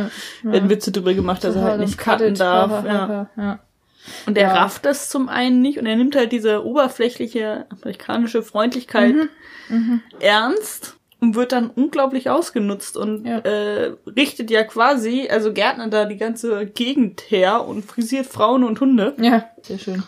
ja. 0.44 0.52
werden 0.52 0.70
Witze 0.70 0.92
drüber 0.92 1.12
gemacht, 1.14 1.44
dass 1.44 1.54
er 1.56 1.62
halt 1.62 1.80
nicht 1.80 1.98
cutten 1.98 2.34
darf. 2.34 2.84
Ja. 2.84 3.28
ja. 3.36 3.58
Und 4.26 4.38
er 4.38 4.52
rafft 4.52 4.84
das 4.86 5.08
zum 5.08 5.28
einen 5.28 5.60
nicht 5.62 5.78
und 5.78 5.86
er 5.86 5.96
nimmt 5.96 6.14
halt 6.16 6.30
diese 6.32 6.64
oberflächliche 6.64 7.66
amerikanische 7.70 8.42
Freundlichkeit 8.42 9.14
Mhm. 9.68 10.00
ernst 10.20 10.96
und 11.20 11.34
wird 11.34 11.50
dann 11.50 11.70
unglaublich 11.70 12.30
ausgenutzt 12.30 12.96
und 12.96 13.26
Ja. 13.26 13.38
äh, 13.38 13.96
richtet 14.06 14.50
ja 14.50 14.62
quasi, 14.62 15.28
also 15.28 15.52
Gärtner 15.52 15.88
da 15.88 16.04
die 16.04 16.18
ganze 16.18 16.66
Gegend 16.66 17.22
her 17.30 17.66
und 17.66 17.84
frisiert 17.84 18.26
Frauen 18.26 18.62
und 18.64 18.80
Hunde. 18.80 19.14
Ja, 19.18 19.46
sehr 19.62 19.78
schön. 19.78 20.02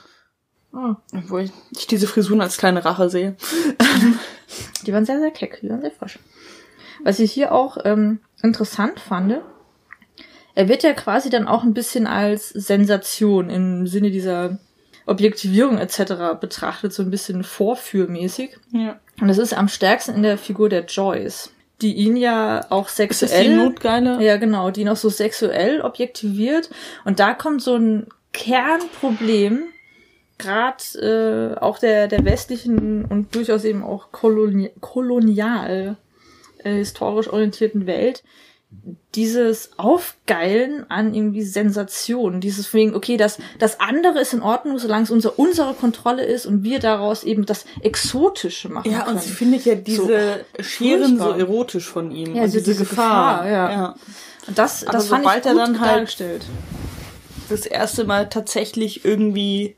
Oh, 0.72 0.94
Obwohl 1.16 1.48
ich 1.72 1.87
diese 1.88 2.06
Frisuren 2.06 2.40
als 2.42 2.56
kleine 2.58 2.84
Rache 2.84 3.08
sehe. 3.10 3.37
die 4.87 4.93
waren 4.93 5.05
sehr, 5.05 5.21
sehr 5.21 5.31
keck, 5.31 5.61
die 5.62 5.69
waren 5.69 5.81
sehr 5.81 5.90
frisch. 5.90 6.19
Was 7.05 7.19
ich 7.19 7.33
hier 7.33 7.52
auch 7.52 7.78
ähm, 7.85 8.21
interessant 8.43 9.00
fand, 9.00 9.38
er 10.55 10.69
wird 10.69 10.83
ja 10.83 10.93
quasi 10.93 11.31
dann 11.31 11.47
auch 11.47 11.62
ein 11.62 11.75
bisschen 11.75 12.07
als 12.07 12.49
Sensation 12.49 13.50
im 13.50 13.87
Sinne 13.87 14.11
dieser 14.11 14.59
Objektivierung 15.07 15.78
etc. 15.78 16.38
betrachtet, 16.40 16.93
so 16.93 17.02
ein 17.02 17.11
bisschen 17.11 17.45
vorführmäßig. 17.45 18.59
Ja. 18.73 18.99
Und 19.21 19.28
das 19.28 19.38
ist 19.38 19.57
am 19.57 19.69
stärksten 19.69 20.14
in 20.14 20.23
der 20.23 20.37
Figur 20.37 20.69
der 20.69 20.85
Joyce, 20.85 21.52
die 21.81 21.95
ihn 21.95 22.17
ja 22.17 22.67
auch 22.71 22.88
Ist 22.88 22.99
das 22.99 23.09
die 23.09 23.14
sexuell. 23.14 23.57
Notgeile? 23.57 24.23
Ja, 24.23 24.37
genau, 24.37 24.71
die 24.71 24.85
noch 24.85 24.97
so 24.97 25.09
sexuell 25.09 25.81
objektiviert. 25.81 26.71
Und 27.05 27.21
da 27.21 27.35
kommt 27.35 27.62
so 27.62 27.76
ein 27.76 28.09
Kernproblem, 28.33 29.62
gerade 30.38 31.54
äh, 31.57 31.59
auch 31.61 31.78
der, 31.78 32.09
der 32.09 32.25
westlichen 32.25 33.04
und 33.04 33.35
durchaus 33.35 33.64
eben 33.64 33.83
auch 33.83 34.11
koloni 34.12 34.71
kolonial 34.80 35.97
äh, 36.64 36.75
historisch 36.75 37.28
orientierten 37.28 37.87
Welt, 37.87 38.23
dieses 39.14 39.71
Aufgeilen 39.78 40.85
an 40.90 41.14
irgendwie 41.14 41.42
Sensation, 41.42 42.40
dieses 42.40 42.73
wegen, 42.75 42.95
okay, 42.95 43.16
das, 43.16 43.38
das 43.59 43.80
andere 43.80 44.21
ist 44.21 44.35
in 44.35 44.42
Ordnung, 44.42 44.78
solange 44.78 45.04
es 45.04 45.11
unter 45.11 45.38
unserer 45.38 45.73
Kontrolle 45.73 46.23
ist 46.25 46.45
und 46.45 46.62
wir 46.64 46.78
daraus 46.78 47.25
eben 47.25 47.47
das 47.47 47.64
Exotische 47.80 48.68
machen 48.68 48.90
Ja, 48.92 49.04
können. 49.04 49.16
und 49.16 49.23
sie 49.23 49.30
findet 49.30 49.64
ja 49.64 49.75
diese 49.75 50.45
Scheren 50.61 51.18
so 51.18 51.30
erotisch 51.30 51.88
von 51.88 52.11
ihm. 52.11 52.35
Ja, 52.35 52.42
und 52.42 52.49
so 52.50 52.59
diese, 52.59 52.73
diese 52.73 52.85
Gefahr. 52.85 53.45
Gefahr, 53.45 53.50
ja. 53.50 53.71
ja. 53.71 53.95
Und 54.47 54.59
das, 54.59 54.85
Aber 54.85 54.92
das 54.92 55.09
fand 55.09 55.25
sobald 55.25 55.40
ich 55.40 55.47
er 55.47 55.52
gut 55.52 55.62
dann 55.62 55.80
halt- 55.80 55.92
dargestellt. 55.97 56.45
das 57.49 57.64
erste 57.64 58.04
Mal 58.04 58.28
tatsächlich 58.28 59.04
irgendwie 59.04 59.76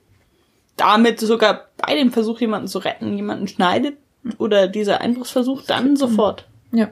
damit 0.81 1.21
sogar 1.21 1.69
bei 1.77 1.95
dem 1.95 2.13
Versuch, 2.13 2.41
jemanden 2.41 2.69
zu 2.69 2.79
retten, 2.79 3.15
jemanden 3.15 3.49
schneidet 3.49 3.97
oder 4.39 4.69
dieser 4.69 5.01
Einbruchsversuch, 5.01 5.63
dann 5.63 5.97
sofort. 5.97 6.47
Ja, 6.73 6.91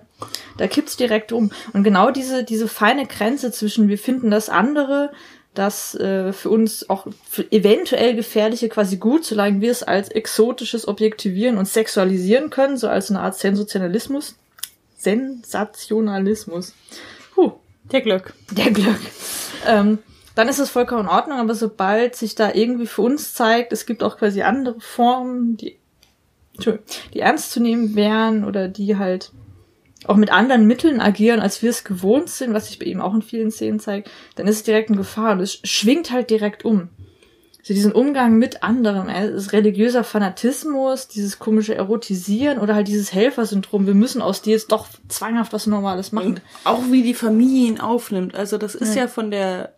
da 0.57 0.66
kippt's 0.66 0.97
direkt 0.97 1.33
um. 1.33 1.50
Und 1.73 1.85
genau 1.85 2.11
diese, 2.11 2.42
diese 2.45 2.68
feine 2.68 3.07
Grenze 3.07 3.52
zwischen 3.52 3.88
wir 3.88 3.99
finden 3.99 4.30
das 4.30 4.49
andere, 4.49 5.11
das 5.54 5.95
äh, 5.95 6.33
für 6.33 6.50
uns 6.50 6.88
auch 6.90 7.07
für 7.28 7.50
eventuell 7.52 8.14
gefährliche 8.14 8.68
quasi 8.68 8.97
gut, 8.97 9.25
solange 9.25 9.61
wir 9.61 9.71
es 9.71 9.83
als 9.83 10.09
exotisches 10.09 10.87
objektivieren 10.87 11.59
und 11.59 11.66
sexualisieren 11.68 12.50
können, 12.50 12.76
so 12.76 12.88
als 12.88 13.11
eine 13.11 13.21
Art 13.21 13.37
Sensationalismus. 13.37 14.37
Sensationalismus. 14.97 16.75
Puh, 17.35 17.52
Der 17.92 18.00
Glück. 18.00 18.35
der 18.50 18.71
Glück. 18.71 19.00
Ähm, 19.66 19.99
dann 20.38 20.49
ist 20.49 20.61
es 20.61 20.71
vollkommen 20.71 21.02
in 21.02 21.09
Ordnung, 21.09 21.38
aber 21.38 21.57
sobald 21.57 22.14
sich 22.14 22.37
da 22.37 22.54
irgendwie 22.54 22.87
für 22.87 23.02
uns 23.02 23.35
zeigt, 23.35 23.73
es 23.73 23.87
gibt 23.87 24.04
auch 24.04 24.18
quasi 24.18 24.42
andere 24.42 24.78
Formen, 24.78 25.57
die, 25.57 25.76
die 27.12 27.18
ernst 27.18 27.50
zu 27.50 27.61
nehmen 27.61 27.97
wären 27.97 28.45
oder 28.45 28.68
die 28.68 28.97
halt 28.97 29.33
auch 30.04 30.14
mit 30.14 30.30
anderen 30.30 30.68
Mitteln 30.68 31.00
agieren, 31.00 31.40
als 31.40 31.61
wir 31.61 31.71
es 31.71 31.83
gewohnt 31.83 32.30
sind, 32.30 32.54
was 32.54 32.68
sich 32.68 32.78
bei 32.78 32.85
ihm 32.85 33.00
auch 33.00 33.14
in 33.14 33.23
vielen 33.23 33.50
Szenen 33.50 33.80
zeigt, 33.80 34.12
dann 34.37 34.47
ist 34.47 34.59
es 34.59 34.62
direkt 34.62 34.90
eine 34.90 34.99
Gefahr 34.99 35.33
und 35.33 35.40
es 35.40 35.59
schwingt 35.64 36.12
halt 36.12 36.30
direkt 36.30 36.64
um. 36.64 36.88
So 37.64 37.75
diesen 37.75 37.90
Umgang 37.90 38.38
mit 38.38 38.62
anderen, 38.62 39.09
äh, 39.09 39.26
es 39.26 39.47
ist 39.47 39.52
religiöser 39.52 40.04
Fanatismus, 40.04 41.09
dieses 41.09 41.40
komische 41.40 41.75
Erotisieren 41.75 42.61
oder 42.61 42.76
halt 42.76 42.87
dieses 42.87 43.12
Helfersyndrom, 43.12 43.88
wir 43.88 43.95
müssen 43.95 44.23
aus 44.23 44.40
dir 44.40 44.52
jetzt 44.52 44.71
doch 44.71 44.87
zwanghaft 45.09 45.52
was 45.52 45.66
Normales 45.66 46.12
machen. 46.12 46.28
Und 46.28 46.42
auch 46.62 46.85
wie 46.92 47.02
die 47.02 47.14
Familie 47.14 47.66
ihn 47.66 47.80
aufnimmt. 47.80 48.37
Also 48.37 48.57
das 48.57 48.76
ist 48.76 48.95
ja, 48.95 49.09
von 49.09 49.33
der 49.33 49.75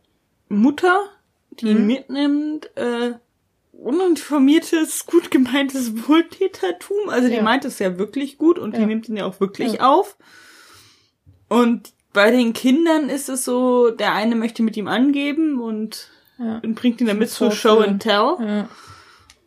Mutter, 0.51 1.05
die 1.53 1.69
ihn 1.69 1.87
mitnimmt, 1.87 2.71
äh, 2.77 3.13
uninformiertes, 3.73 5.07
gut 5.07 5.31
gemeintes 5.31 6.07
Wohltätertum. 6.09 7.09
Also 7.09 7.29
die 7.29 7.37
Ja. 7.37 7.43
meint 7.43 7.65
es 7.65 7.79
ja 7.79 7.97
wirklich 7.99 8.37
gut 8.37 8.59
und 8.59 8.77
die 8.77 8.81
Ja. 8.81 8.87
nimmt 8.87 9.09
ihn 9.09 9.17
ja 9.17 9.25
auch 9.25 9.41
wirklich 9.41 9.75
Ja. 9.75 9.89
auf. 9.89 10.17
Und 11.49 11.93
bei 12.13 12.31
den 12.31 12.53
Kindern 12.53 13.09
ist 13.09 13.29
es 13.29 13.45
so, 13.45 13.91
der 13.91 14.13
eine 14.15 14.37
möchte 14.37 14.63
mit 14.63 14.77
ihm 14.77 14.89
angeben 14.89 15.61
und, 15.61 16.09
und 16.39 16.75
bringt 16.75 17.01
ihn 17.01 17.07
damit 17.07 17.31
zu. 17.31 17.51
Show 17.51 17.79
and 17.79 18.03
Tell. 18.03 18.67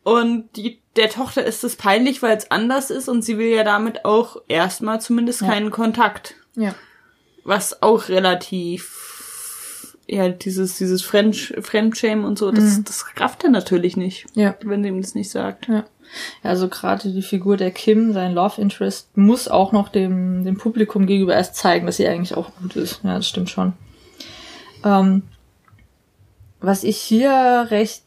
Und 0.04 0.56
die, 0.58 0.82
der 0.96 1.10
Tochter 1.10 1.46
ist 1.46 1.64
es 1.64 1.76
peinlich, 1.76 2.22
weil 2.22 2.36
es 2.38 2.52
anders 2.52 2.90
ist 2.90 3.08
und 3.08 3.22
sie 3.22 3.38
will 3.38 3.48
ja 3.50 3.64
damit 3.64 4.04
auch 4.06 4.38
erstmal 4.48 5.00
zumindest 5.02 5.42
keinen 5.42 5.72
Kontakt. 5.72 6.36
ja. 6.56 6.74
Was 7.46 7.82
auch 7.84 8.08
relativ, 8.08 9.12
ja, 10.08 10.30
dieses, 10.30 10.78
dieses 10.78 11.02
Fremd, 11.02 11.36
Fremdschämen 11.62 12.26
und 12.26 12.38
so, 12.38 12.52
das, 12.52 12.78
Mhm. 12.78 12.84
das 12.86 13.06
rafft 13.18 13.44
er 13.44 13.50
natürlich 13.50 13.96
nicht, 13.98 14.26
Ja. 14.36 14.56
wenn 14.64 14.84
sie 14.84 14.90
ihm 14.90 15.02
das 15.02 15.16
nicht 15.16 15.30
sagt. 15.32 15.68
Ja. 15.68 15.86
Ja, 16.44 16.50
Also 16.50 16.68
gerade 16.68 17.12
die 17.12 17.22
Figur 17.24 17.58
der 17.58 17.72
Kim, 17.72 18.14
sein 18.14 18.34
Love 18.34 18.62
Interest, 18.62 19.18
muss 19.18 19.48
auch 19.48 19.72
noch 19.72 19.90
dem, 19.90 20.44
dem 20.44 20.58
Publikum 20.58 21.08
gegenüber 21.08 21.34
erst 21.34 21.56
zeigen, 21.56 21.86
dass 21.88 21.98
sie 21.98 22.08
eigentlich 22.08 22.36
auch 22.38 22.52
gut 22.62 22.76
ist. 22.76 23.00
Ja, 23.04 23.16
das 23.16 23.28
stimmt 23.28 23.50
schon. 23.50 23.74
Ähm, 24.84 25.24
was 26.60 26.84
ich 26.84 26.98
hier 26.98 27.68
recht 27.72 28.03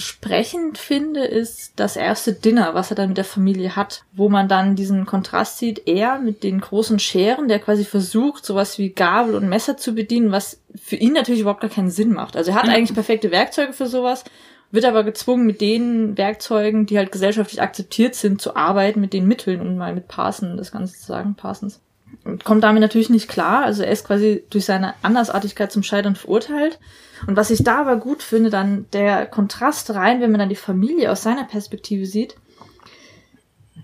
sprechend 0.00 0.78
finde, 0.78 1.24
ist 1.24 1.74
das 1.76 1.96
erste 1.96 2.32
Dinner, 2.32 2.74
was 2.74 2.90
er 2.90 2.96
dann 2.96 3.08
mit 3.08 3.16
der 3.18 3.24
Familie 3.24 3.76
hat, 3.76 4.02
wo 4.12 4.28
man 4.28 4.48
dann 4.48 4.74
diesen 4.76 5.06
Kontrast 5.06 5.58
sieht, 5.58 5.86
er 5.86 6.18
mit 6.18 6.42
den 6.42 6.60
großen 6.60 6.98
Scheren, 6.98 7.48
der 7.48 7.58
quasi 7.60 7.84
versucht, 7.84 8.44
sowas 8.44 8.78
wie 8.78 8.90
Gabel 8.90 9.34
und 9.34 9.48
Messer 9.48 9.76
zu 9.76 9.94
bedienen, 9.94 10.32
was 10.32 10.60
für 10.82 10.96
ihn 10.96 11.12
natürlich 11.12 11.42
überhaupt 11.42 11.60
gar 11.60 11.70
keinen 11.70 11.90
Sinn 11.90 12.12
macht. 12.12 12.36
Also 12.36 12.50
er 12.50 12.56
hat 12.56 12.66
Ja. 12.66 12.72
eigentlich 12.72 12.94
perfekte 12.94 13.30
Werkzeuge 13.30 13.72
für 13.72 13.86
sowas. 13.86 14.24
wird 14.72 14.84
aber 14.84 15.02
gezwungen, 15.02 15.46
mit 15.46 15.60
den 15.60 16.16
Werkzeugen, 16.16 16.86
die 16.86 16.96
halt 16.96 17.10
gesellschaftlich 17.10 17.60
akzeptiert 17.60 18.14
sind, 18.14 18.40
zu 18.40 18.54
arbeiten, 18.54 19.00
mit 19.00 19.12
den 19.12 19.26
Mitteln, 19.26 19.60
um 19.60 19.76
mal 19.76 19.92
mit 19.92 20.06
Parson 20.06 20.56
das 20.56 20.70
Ganze 20.70 20.94
zu 20.96 21.06
sagen, 21.06 21.34
Parsons. 21.34 21.80
Und 22.22 22.44
kommt 22.44 22.62
damit 22.62 22.80
natürlich 22.80 23.10
nicht 23.10 23.26
klar. 23.28 23.64
Also 23.64 23.82
er 23.82 23.90
ist 23.90 24.06
quasi 24.06 24.44
durch 24.48 24.64
seine 24.66 24.94
Andersartigkeit 25.02 25.72
zum 25.72 25.82
Scheitern 25.82 26.14
verurteilt. 26.14 26.78
Und 27.26 27.36
was 27.36 27.50
ich 27.50 27.62
da 27.62 27.80
aber 27.80 27.96
gut 27.96 28.22
finde, 28.22 28.50
dann 28.50 28.86
der 28.92 29.26
Kontrast 29.26 29.90
rein, 29.94 30.20
wenn 30.20 30.30
man 30.30 30.40
dann 30.40 30.48
die 30.48 30.56
Familie 30.56 31.10
aus 31.10 31.22
seiner 31.22 31.44
Perspektive 31.44 32.06
sieht. 32.06 32.36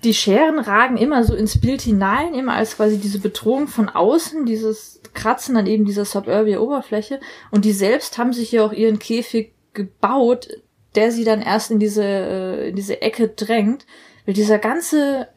Die 0.05 0.14
Scheren 0.14 0.59
ragen 0.59 0.97
immer 0.97 1.25
so 1.25 1.35
ins 1.35 1.61
Bild 1.61 1.81
hinein, 1.81 2.35
immer 2.35 2.55
als 2.55 2.76
quasi 2.76 2.99
diese 2.99 3.19
Bedrohung 3.19 3.66
von 3.66 3.88
außen, 3.88 4.45
dieses 4.45 5.00
Kratzen 5.14 5.55
dann 5.55 5.66
eben 5.66 5.85
dieser 5.85 6.05
suburbia 6.05 6.61
Oberfläche. 6.61 7.21
Und 7.50 7.64
die 7.64 7.73
selbst 7.73 8.19
haben 8.19 8.33
sich 8.33 8.52
ja 8.52 8.64
auch 8.64 8.73
ihren 8.73 8.99
Käfig 8.99 9.52
gebaut, 9.73 10.49
der 10.95 11.12
sie 11.12 11.25
dann 11.25 11.43
erst 11.43 11.71
in 11.71 11.78
diese, 11.78 12.05
äh, 12.05 12.69
in 12.69 12.76
diese 12.76 13.00
Ecke 13.02 13.28
drängt. 13.28 13.87
Weil 14.26 14.35
dieser 14.35 14.59
ganze 14.59 15.28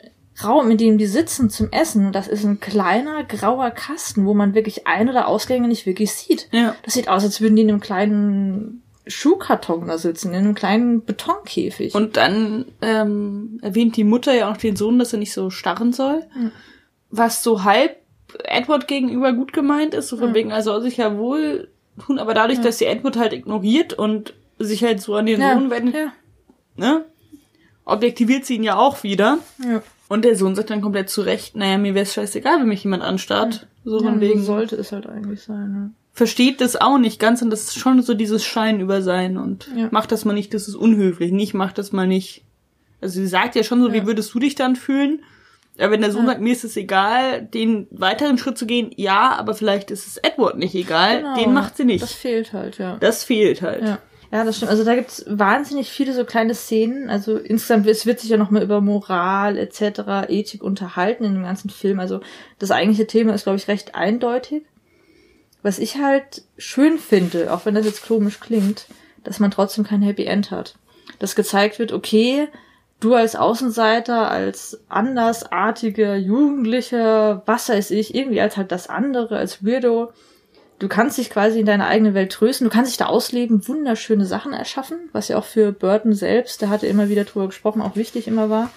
Raum, 0.44 0.72
in 0.72 0.78
dem 0.78 0.98
die 0.98 1.06
sitzen 1.08 1.50
zum 1.50 1.72
Essen, 1.72 2.12
das 2.12 2.28
ist 2.28 2.44
ein 2.46 2.60
kleiner 2.60 3.24
grauer 3.24 3.72
Kasten, 3.72 4.26
wo 4.26 4.34
man 4.34 4.54
wirklich 4.54 4.88
Ein- 4.88 5.10
oder 5.10 5.28
Ausgänge 5.28 5.68
nicht 5.68 5.86
wirklich 5.86 6.12
sieht. 6.12 6.48
Ja. 6.52 6.76
Das 6.84 6.94
sieht 6.94 7.08
aus, 7.10 7.24
als 7.24 7.42
würden 7.42 7.56
die 7.56 7.64
in 7.64 7.70
einem 7.70 7.80
kleinen 7.80 8.84
Schuhkarton 9.08 9.88
da 9.88 9.98
sitzen, 9.98 10.30
in 10.30 10.36
einem 10.36 10.56
kleinen 10.56 11.04
Betonkäfig. 11.04 11.96
Und 11.96 12.16
dann 12.18 12.66
ähm, 12.82 13.60
erwähnt 13.62 13.98
die 13.98 14.04
Mutter 14.04 14.34
ja 14.36 14.52
auch 14.52 14.58
den 14.58 14.76
Sohn, 14.76 15.00
dass 15.00 15.14
er 15.14 15.20
nicht 15.20 15.34
so 15.34 15.50
starren 15.50 15.94
soll. 15.94 16.24
Mhm. 16.36 16.52
Was 17.10 17.42
so 17.44 17.64
halb 17.64 17.98
Edward 18.44 18.88
gegenüber 18.88 19.34
gut 19.34 19.52
gemeint 19.54 19.94
ist, 19.96 20.10
so 20.10 20.18
von 20.18 20.30
Mhm. 20.30 20.34
wegen, 20.36 20.50
er 20.52 20.62
soll 20.62 20.82
sich 20.84 20.98
ja 20.98 21.18
wohl 21.18 21.70
tun, 22.06 22.20
aber 22.20 22.34
dadurch, 22.36 22.62
dass 22.62 22.78
sie 22.78 22.86
Edward 22.86 23.18
halt 23.18 23.34
ignoriert 23.34 23.94
und 23.94 24.34
sich 24.60 24.84
halt 24.84 25.02
so 25.02 25.16
an 25.16 25.26
den 25.26 25.42
ja, 25.42 25.54
Sohn 25.56 25.70
wenden, 25.72 25.94
ja, 25.96 26.12
ne? 26.78 27.06
Objektiviert 27.86 28.46
sie 28.46 28.56
ihn 28.58 28.64
ja 28.64 28.78
auch 28.78 29.02
wieder. 29.04 29.40
ja. 29.64 29.82
Und 30.10 30.26
der 30.26 30.36
Sohn 30.36 30.56
sagt 30.56 30.70
dann 30.72 30.82
komplett 30.82 31.10
zurecht, 31.10 31.56
naja, 31.56 31.78
mir 31.78 31.96
wär's 31.96 32.14
scheißegal, 32.14 32.60
wenn 32.60 32.68
mich 32.68 32.84
jemand 32.84 33.04
anstarrt. 33.04 33.68
So 33.86 34.00
ja 34.04 34.10
von 34.10 34.20
wegen. 34.20 34.40
so 34.40 34.48
sollte 34.48 34.76
es 34.76 34.92
halt 34.92 35.08
eigentlich 35.08 35.42
sein. 35.44 35.72
Ne? 35.72 35.92
versteht 36.12 36.60
das 36.60 36.76
auch 36.76 36.98
nicht 36.98 37.18
ganz 37.18 37.42
und 37.42 37.50
das 37.50 37.64
ist 37.64 37.80
schon 37.80 38.02
so 38.02 38.14
dieses 38.14 38.44
Schein 38.44 38.82
über 38.82 39.02
sein 39.02 39.38
und 39.38 39.70
Ja. 39.74 39.88
macht 39.92 40.12
das 40.12 40.26
mal 40.26 40.34
nicht, 40.34 40.54
das 40.54 40.68
ist 40.68 40.76
unhöflich, 40.76 41.32
nicht 41.32 41.54
macht 41.54 41.78
das 41.78 41.94
mal 41.94 42.08
nicht. 42.08 42.44
Also 43.00 43.22
sie 43.22 43.28
sagt 43.28 43.56
ja 43.56 43.64
schon 43.64 43.82
so, 43.82 43.88
Ja. 43.88 43.94
wie 43.94 44.06
würdest 44.06 44.34
du 44.34 44.40
dich 44.40 44.56
dann 44.56 44.76
fühlen? 44.76 45.22
Aber 45.78 45.92
wenn 45.92 46.02
der 46.02 46.12
Sohn 46.12 46.24
Ja. 46.24 46.32
sagt, 46.32 46.42
mir 46.42 46.52
ist 46.52 46.66
es 46.66 46.76
egal, 46.76 47.44
den 47.44 47.88
weiteren 47.92 48.38
Schritt 48.38 48.58
zu 48.58 48.66
gehen, 48.66 48.92
ja, 48.98 49.34
aber 49.38 49.54
vielleicht 49.54 49.92
ist 49.92 50.08
es 50.08 50.18
Edward 50.18 50.58
nicht 50.58 50.76
egal, 50.76 51.20
Genau. 51.22 51.36
den 51.38 51.54
macht 51.54 51.78
sie 51.78 51.86
nicht. 51.86 52.02
Das 52.02 52.10
Das, 52.10 52.20
fehlt 52.20 52.52
halt, 52.52 52.78
ja. 52.80 52.98
fehlt 53.00 53.62
halt. 53.62 53.84
Ja. 53.84 54.00
Ja, 54.32 54.44
das 54.44 54.58
stimmt. 54.58 54.72
Also 54.72 54.84
da 54.84 54.94
gibt's 54.96 55.26
wahnsinnig 55.28 55.90
viele 55.90 56.14
so 56.14 56.24
kleine 56.24 56.54
Szenen. 56.54 57.10
Also 57.10 57.38
insgesamt, 57.38 57.88
es 57.88 58.06
wird 58.06 58.20
sich 58.20 58.30
ja 58.30 58.38
nochmal 58.38 58.64
über 58.64 58.80
Moral 58.80 59.58
etc., 59.58 60.30
Ethik 60.30 60.64
unterhalten 60.64 61.24
in 61.24 61.34
dem 61.34 61.44
ganzen 61.44 61.70
Film. 61.70 62.00
Also 62.00 62.22
das 62.60 62.72
eigentliche 62.72 63.08
Thema 63.08 63.34
ist, 63.34 63.44
glaube 63.44 63.58
ich, 63.58 63.68
recht 63.68 63.96
eindeutig. 63.96 64.64
Was 65.64 65.80
ich 65.80 65.98
halt 65.98 66.44
schön 66.58 67.00
finde, 67.00 67.52
auch 67.54 67.66
wenn 67.66 67.76
das 67.76 67.86
jetzt 67.86 68.06
komisch 68.08 68.40
klingt, 68.40 68.86
dass 69.24 69.40
man 69.40 69.52
trotzdem 69.52 69.84
kein 69.84 70.02
Happy 70.02 70.26
End 70.26 70.52
hat. 70.52 70.76
Dass 71.18 71.36
gezeigt 71.36 71.80
wird, 71.80 71.92
okay, 71.92 72.48
du 73.00 73.16
als 73.16 73.36
Außenseiter, 73.36 74.30
als 74.30 74.80
andersartiger 74.90 76.16
Jugendlicher, 76.16 77.42
was 77.46 77.70
weiß 77.70 77.92
ich, 77.92 78.14
irgendwie 78.14 78.42
als 78.42 78.58
halt 78.58 78.72
das 78.72 78.88
andere, 78.88 79.38
als 79.38 79.66
Weirdo, 79.66 80.14
du 80.80 80.88
kannst 80.88 81.18
dich 81.18 81.30
quasi 81.30 81.60
in 81.60 81.66
deine 81.66 81.88
eigene 81.88 82.14
Welt 82.14 82.32
trösten, 82.32 82.66
du 82.68 82.74
kannst 82.74 82.92
dich 82.92 82.98
da 82.98 83.06
ausleben, 83.06 83.68
wunderschöne 83.68 84.26
Sachen 84.26 84.54
erschaffen, 84.54 84.98
was 85.12 85.28
ja 85.28 85.38
auch 85.38 85.46
für 85.46 85.72
Burton 85.72 86.14
selbst, 86.14 86.62
der 86.62 86.70
hatte 86.70 86.88
immer 86.88 87.10
wieder 87.10 87.26
drüber 87.26 87.48
gesprochen, 87.48 87.82
auch 87.82 87.96
wichtig 87.96 88.28
immer 88.28 88.50
war. 88.50 88.72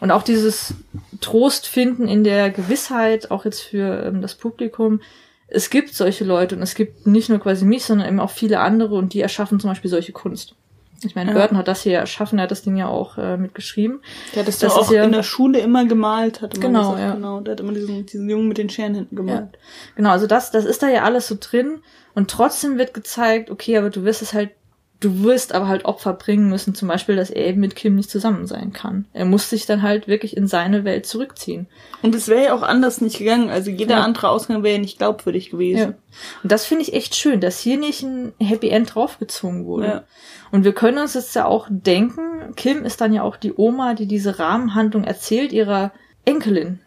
Und 0.00 0.10
auch 0.10 0.22
dieses 0.22 0.74
Trost 1.20 1.68
finden 1.68 2.08
in 2.08 2.24
der 2.24 2.50
Gewissheit, 2.50 3.30
auch 3.30 3.44
jetzt 3.44 3.60
für 3.60 4.04
ähm, 4.06 4.22
das 4.22 4.34
Publikum, 4.34 5.00
es 5.46 5.70
gibt 5.70 5.94
solche 5.94 6.24
Leute 6.24 6.56
und 6.56 6.62
es 6.62 6.74
gibt 6.74 7.06
nicht 7.06 7.28
nur 7.28 7.38
quasi 7.38 7.64
mich, 7.64 7.84
sondern 7.84 8.08
eben 8.08 8.20
auch 8.20 8.30
viele 8.30 8.60
andere 8.60 8.96
und 8.96 9.12
die 9.12 9.20
erschaffen 9.20 9.60
zum 9.60 9.70
Beispiel 9.70 9.90
solche 9.90 10.12
Kunst. 10.12 10.56
Ich 11.04 11.14
meine, 11.14 11.32
Ja. 11.32 11.38
Burton 11.38 11.58
hat 11.58 11.68
das 11.68 11.82
hier 11.82 11.98
erschaffen, 11.98 12.38
er 12.38 12.44
hat 12.44 12.50
das 12.50 12.62
Ding 12.62 12.76
ja 12.76 12.88
auch 12.88 13.18
äh, 13.18 13.36
mitgeschrieben. 13.36 14.00
Der 14.34 14.40
hat 14.40 14.48
das, 14.48 14.58
Das 14.58 14.72
auch 14.74 14.90
ja- 14.90 15.04
in 15.04 15.12
der 15.12 15.22
Schule 15.22 15.58
immer 15.60 15.84
gemalt, 15.84 16.40
hat 16.40 16.54
immer 16.56 16.66
Genau, 16.66 16.80
gesagt, 16.92 17.00
ja. 17.00 17.14
genau. 17.14 17.40
Der 17.40 17.52
hat 17.52 17.60
immer 17.60 17.72
diesen, 17.72 18.06
diesen 18.06 18.28
Jungen 18.28 18.48
mit 18.48 18.58
den 18.58 18.68
Scheren 18.70 18.94
hinten 18.94 19.16
gemalt. 19.16 19.58
Genau, 19.96 20.10
also 20.10 20.26
das, 20.26 20.50
das 20.50 20.64
ist 20.64 20.82
da 20.82 20.88
ja 20.88 21.02
alles 21.04 21.28
so 21.28 21.36
drin 21.38 21.80
und 22.14 22.30
trotzdem 22.30 22.78
wird 22.78 22.94
gezeigt, 22.94 23.50
okay, 23.50 23.76
aber 23.78 23.90
du 23.90 24.04
wirst 24.04 24.22
es 24.22 24.32
halt, 24.34 24.50
du 25.00 25.22
wirst 25.22 25.54
aber 25.54 25.68
halt 25.68 25.84
Opfer 25.84 26.14
bringen 26.14 26.48
müssen, 26.48 26.74
zum 26.74 26.88
Beispiel, 26.88 27.16
dass 27.16 27.28
er 27.30 27.46
eben 27.46 27.60
mit 27.60 27.76
Kim 27.76 27.94
nicht 27.94 28.10
zusammen 28.10 28.46
sein 28.46 28.72
kann. 28.72 29.04
Er 29.12 29.26
muss 29.26 29.50
sich 29.50 29.66
dann 29.66 29.82
halt 29.82 30.08
wirklich 30.08 30.36
in 30.36 30.46
seine 30.46 30.84
Welt 30.84 31.04
zurückziehen. 31.04 31.66
Und 32.02 32.14
es 32.14 32.28
wäre 32.28 32.44
ja 32.44 32.54
auch 32.54 32.62
anders 32.62 33.00
nicht 33.00 33.18
gegangen. 33.18 33.50
Also 33.50 33.70
jeder 33.70 33.96
Ja. 33.96 34.02
andere 34.02 34.30
Ausgang 34.30 34.62
wäre 34.62 34.74
ja 34.76 34.80
nicht 34.80 34.98
glaubwürdig 34.98 35.50
gewesen. 35.50 35.78
Ja. 35.78 35.94
Und 36.42 36.52
das 36.52 36.64
finde 36.64 36.82
ich 36.84 36.94
echt 36.94 37.14
schön, 37.16 37.40
dass 37.40 37.58
hier 37.58 37.76
nicht 37.76 38.02
ein 38.02 38.32
Happy 38.40 38.68
End 38.70 38.94
draufgezogen 38.94 39.66
wurde. 39.66 39.86
Ja. 39.86 40.04
Und 40.50 40.64
wir 40.64 40.72
können 40.72 40.98
uns 40.98 41.14
jetzt 41.14 41.34
ja 41.34 41.44
auch 41.46 41.66
denken, 41.68 42.54
Kim 42.56 42.84
ist 42.84 43.00
dann 43.00 43.12
ja 43.12 43.22
auch 43.22 43.36
die 43.36 43.52
Oma, 43.54 43.94
die 43.94 44.06
diese 44.06 44.38
Rahmenhandlung 44.38 45.04
erzählt 45.04 45.52
ihrer 45.52 45.92
Enkelin. 46.24 46.80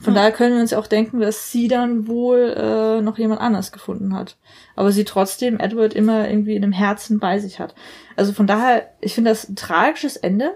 Von 0.00 0.14
Ja. 0.14 0.20
daher 0.20 0.32
können 0.32 0.54
wir 0.54 0.60
uns 0.62 0.70
ja 0.70 0.78
auch 0.78 0.86
denken, 0.86 1.20
dass 1.20 1.50
sie 1.50 1.68
dann 1.68 2.06
wohl 2.06 2.54
äh, 2.56 3.00
noch 3.02 3.18
jemand 3.18 3.40
anders 3.40 3.72
gefunden 3.72 4.14
hat. 4.14 4.36
Aber 4.76 4.92
sie 4.92 5.04
trotzdem 5.04 5.58
Edward 5.58 5.94
immer 5.94 6.28
irgendwie 6.28 6.54
in 6.54 6.62
dem 6.62 6.72
Herzen 6.72 7.18
bei 7.18 7.38
sich 7.38 7.58
hat. 7.58 7.74
Also 8.16 8.32
von 8.32 8.46
daher, 8.46 8.88
ich 9.00 9.14
finde 9.14 9.30
das 9.30 9.48
ein 9.48 9.56
tragisches 9.56 10.16
Ende. 10.16 10.52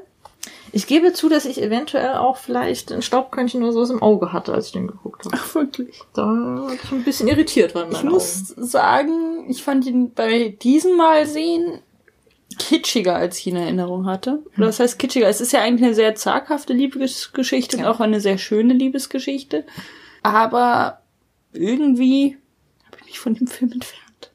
Ich 0.73 0.87
gebe 0.87 1.13
zu, 1.13 1.29
dass 1.29 1.47
ich 1.47 1.61
eventuell 1.63 2.15
auch 2.15 2.37
vielleicht 2.37 2.93
ein 2.93 3.03
Staubkörnchen 3.03 3.63
oder 3.63 3.73
sowas 3.73 3.91
im 3.91 4.03
Auge 4.03 4.33
hatte, 4.33 4.53
als 4.53 4.67
ich 4.67 4.73
den 4.73 4.87
geguckt 4.87 5.25
habe. 5.25 5.37
Ach, 5.39 5.55
wirklich. 5.55 6.01
Da 6.15 6.23
war 6.27 6.73
ich 6.73 6.93
ein 6.93 7.03
bisschen 7.05 7.29
irritiert 7.29 7.75
war 7.75 7.85
in 7.85 7.93
Ich 7.93 8.03
meinen 8.03 8.13
muss 8.13 8.49
sagen, 8.49 9.47
ich 9.49 9.63
fand 9.63 9.87
ihn 9.87 10.13
bei 10.15 10.57
diesem 10.63 10.97
Mal 10.97 11.27
sehen 11.27 11.81
kitschiger, 12.59 13.17
als 13.17 13.39
ich 13.39 13.47
ihn 13.47 13.57
in 13.57 13.63
Erinnerung 13.63 14.07
hatte. 14.07 14.43
Oder 14.57 14.69
was 14.69 14.81
heißt 14.81 14.99
kitschiger? 14.99 15.29
Es 15.29 15.41
ist 15.41 15.53
ja 15.53 15.61
eigentlich 15.63 15.85
eine 15.85 15.95
sehr 15.95 16.15
zaghafte 16.15 16.73
Liebesgeschichte 16.73 17.77
und 17.77 17.83
Ja. 17.85 17.91
auch 17.91 18.01
eine 18.01 18.21
sehr 18.21 18.39
schöne 18.39 18.75
Liebesgeschichte. 18.75 19.65
Aber 20.23 21.01
irgendwie 21.53 22.37
habe 22.87 22.97
ich 23.01 23.07
mich 23.07 23.19
von 23.19 23.35
dem 23.35 23.47
Film 23.47 23.73
entfernt. 23.73 24.31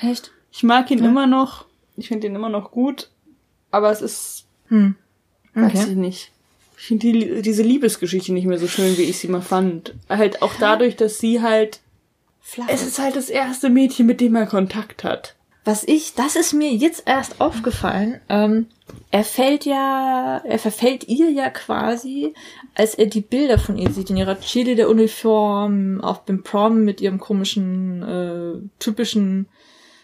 Echt? 0.00 0.32
Ich 0.52 0.62
mag 0.62 0.90
ihn 0.90 0.98
Ja. 0.98 1.06
immer 1.06 1.26
noch. 1.26 1.64
Ich 1.96 2.08
finde 2.08 2.26
ihn 2.26 2.34
immer 2.34 2.48
noch 2.48 2.70
gut. 2.70 3.10
Aber 3.70 3.90
es 3.90 4.02
ist, 4.02 4.44
Hm. 4.68 4.96
weiß 5.54 5.72
Okay. 5.80 5.90
ich 5.90 5.96
nicht. 5.96 6.32
Ich 6.76 6.84
finde 6.84 7.12
die, 7.12 7.42
diese 7.42 7.62
Liebesgeschichte 7.62 8.32
nicht 8.32 8.46
mehr 8.46 8.58
so 8.58 8.68
schön, 8.68 8.96
wie 8.96 9.02
ich 9.02 9.18
sie 9.18 9.28
mal 9.28 9.40
fand. 9.42 9.94
Halt 10.08 10.42
auch 10.42 10.54
dadurch, 10.60 10.94
dass 10.96 11.18
sie 11.18 11.42
halt, 11.42 11.80
es 12.68 12.86
ist 12.86 12.98
halt 13.00 13.16
das 13.16 13.28
erste 13.30 13.68
Mädchen, 13.68 14.06
mit 14.06 14.20
dem 14.20 14.36
er 14.36 14.46
Kontakt 14.46 15.02
hat. 15.04 15.34
Was 15.68 15.84
ich, 15.84 16.14
das 16.14 16.34
ist 16.34 16.54
mir 16.54 16.72
jetzt 16.72 17.02
erst 17.04 17.42
aufgefallen. 17.42 18.22
Ähm, 18.30 18.68
er 19.10 19.22
fällt 19.22 19.66
ja, 19.66 20.40
er 20.42 20.58
verfällt 20.58 21.06
ihr 21.08 21.30
ja 21.30 21.50
quasi, 21.50 22.32
als 22.74 22.94
er 22.94 23.04
die 23.04 23.20
Bilder 23.20 23.58
von 23.58 23.76
ihr 23.76 23.90
sieht 23.90 24.08
in 24.08 24.16
ihrer 24.16 24.40
Cheerleader-Uniform, 24.40 26.00
auf 26.00 26.24
dem 26.24 26.42
Prom 26.42 26.84
mit 26.84 27.02
ihrem 27.02 27.18
komischen, 27.18 28.02
äh, 28.02 28.66
typischen 28.78 29.46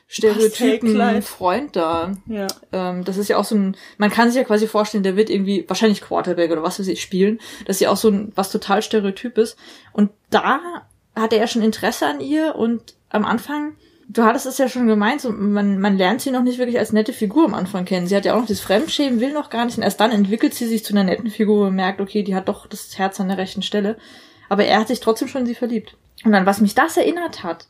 Stereotypen. 0.07 1.23
Freund 1.23 1.77
da. 1.77 2.13
Ja. 2.27 2.47
Ähm, 2.71 3.07
das 3.07 3.17
ist 3.17 3.29
ja 3.29 3.39
auch 3.39 3.47
so 3.47 3.55
ein, 3.55 3.75
man 3.97 4.11
kann 4.11 4.29
sich 4.29 4.37
ja 4.37 4.45
quasi 4.45 4.67
vorstellen, 4.67 5.03
der 5.03 5.17
wird 5.17 5.31
irgendwie 5.31 5.65
wahrscheinlich 5.67 6.03
Quarterback 6.03 6.51
oder 6.51 6.63
was 6.63 6.79
weiß 6.79 6.89
ich 6.89 7.01
spielen. 7.01 7.41
Das 7.65 7.77
ist 7.77 7.81
ja 7.81 7.91
auch 7.91 7.97
so 7.97 8.11
ein, 8.11 8.33
was 8.35 8.53
total 8.53 8.83
Stereotyp 8.83 9.39
ist. 9.39 9.57
Und 9.95 10.11
da 10.29 10.61
hatte 11.17 11.39
er 11.39 11.47
schon 11.47 11.63
Interesse 11.63 12.07
an 12.07 12.21
ihr 12.21 12.55
und 12.55 12.97
am 13.09 13.25
Anfang, 13.25 13.77
du 14.09 14.25
hattest 14.25 14.47
es 14.47 14.59
ja 14.59 14.69
schon 14.69 14.87
gemeint, 14.87 15.21
so, 15.21 15.31
man, 15.31 15.81
man 15.81 15.97
lernt 15.97 16.21
sie 16.21 16.31
noch 16.31 16.43
nicht 16.43 16.59
wirklich 16.59 16.79
als 16.79 16.93
nette 16.93 17.13
Figur 17.13 17.45
am 17.45 17.55
Anfang 17.55 17.85
kennen. 17.85 18.07
Sie 18.07 18.17
hat 18.17 18.25
ja 18.25 18.35
auch 18.35 18.41
noch 18.41 18.47
das 18.47 18.61
Fremdschämen, 18.61 19.21
will 19.21 19.33
noch 19.33 19.51
gar 19.51 19.65
nicht 19.65 19.77
und 19.77 19.83
erst 19.83 20.01
dann 20.01 20.13
entwickelt 20.13 20.55
sie 20.55 20.67
sich 20.67 20.85
zu 20.85 20.93
einer 20.93 21.05
netten 21.05 21.31
Figur 21.31 21.69
und 21.69 21.75
merkt, 21.75 22.01
okay, 22.01 22.23
die 22.23 22.35
hat 22.35 22.49
doch 22.49 22.67
das 22.67 22.99
Herz 22.99 23.21
an 23.21 23.29
der 23.29 23.39
rechten 23.39 23.63
Stelle. 23.63 23.97
Aber 24.49 24.65
er 24.65 24.81
hat 24.81 24.89
sich 24.89 25.01
trotzdem 25.01 25.29
schon 25.29 25.43
in 25.43 25.47
sie 25.47 25.55
verliebt. 25.55 25.97
Und 26.25 26.33
dann, 26.33 26.47
was 26.47 26.61
mich 26.61 26.75
das 26.75 26.97
erinnert 26.97 27.43
hat, 27.43 27.67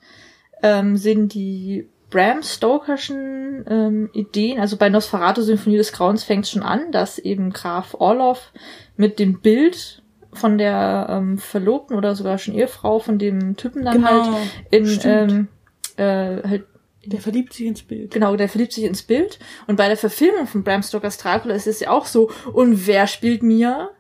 ähm, 0.62 0.96
sind 0.96 1.34
die 1.34 1.88
Bram 2.10 2.42
Stokerschen 2.42 3.64
ähm, 3.68 4.10
Ideen. 4.12 4.60
Also 4.60 4.76
bei 4.76 4.88
Nosferatu 4.88 5.42
Symphonie 5.42 5.76
des 5.76 5.92
Grauens 5.92 6.24
fängt 6.24 6.44
es 6.44 6.50
schon 6.50 6.62
an, 6.62 6.92
dass 6.92 7.18
eben 7.18 7.52
Graf 7.52 7.94
Orloff 7.94 8.52
mit 8.96 9.18
dem 9.18 9.40
Bild 9.40 10.02
von 10.32 10.58
der 10.58 11.06
ähm, 11.10 11.38
Verlobten 11.38 11.96
oder 11.96 12.14
sogar 12.14 12.38
schon 12.38 12.54
Ehefrau 12.54 12.98
von 12.98 13.18
dem 13.18 13.56
Typen 13.56 13.84
dann 13.84 14.08
halt 14.08 14.28
in 14.70 14.86
stimmt. 14.86 15.32
ähm, 15.32 15.48
äh, 15.96 16.42
halt 16.48 16.64
Der 17.06 17.20
verliebt 17.20 17.52
sich 17.52 17.66
ins 17.66 17.82
Bild. 17.82 18.12
Genau, 18.12 18.36
der 18.36 18.48
verliebt 18.48 18.72
sich 18.72 18.84
ins 18.84 19.02
Bild. 19.02 19.38
Und 19.66 19.76
bei 19.76 19.88
der 19.88 19.96
Verfilmung 19.96 20.46
von 20.46 20.64
Bram 20.64 20.82
Stokers 20.82 21.18
Dracula 21.18 21.54
ist 21.54 21.66
es 21.66 21.80
ja 21.80 21.90
auch 21.90 22.06
so. 22.06 22.30
Und 22.52 22.86
wer 22.86 23.06
spielt 23.06 23.42
Mia? 23.42 23.90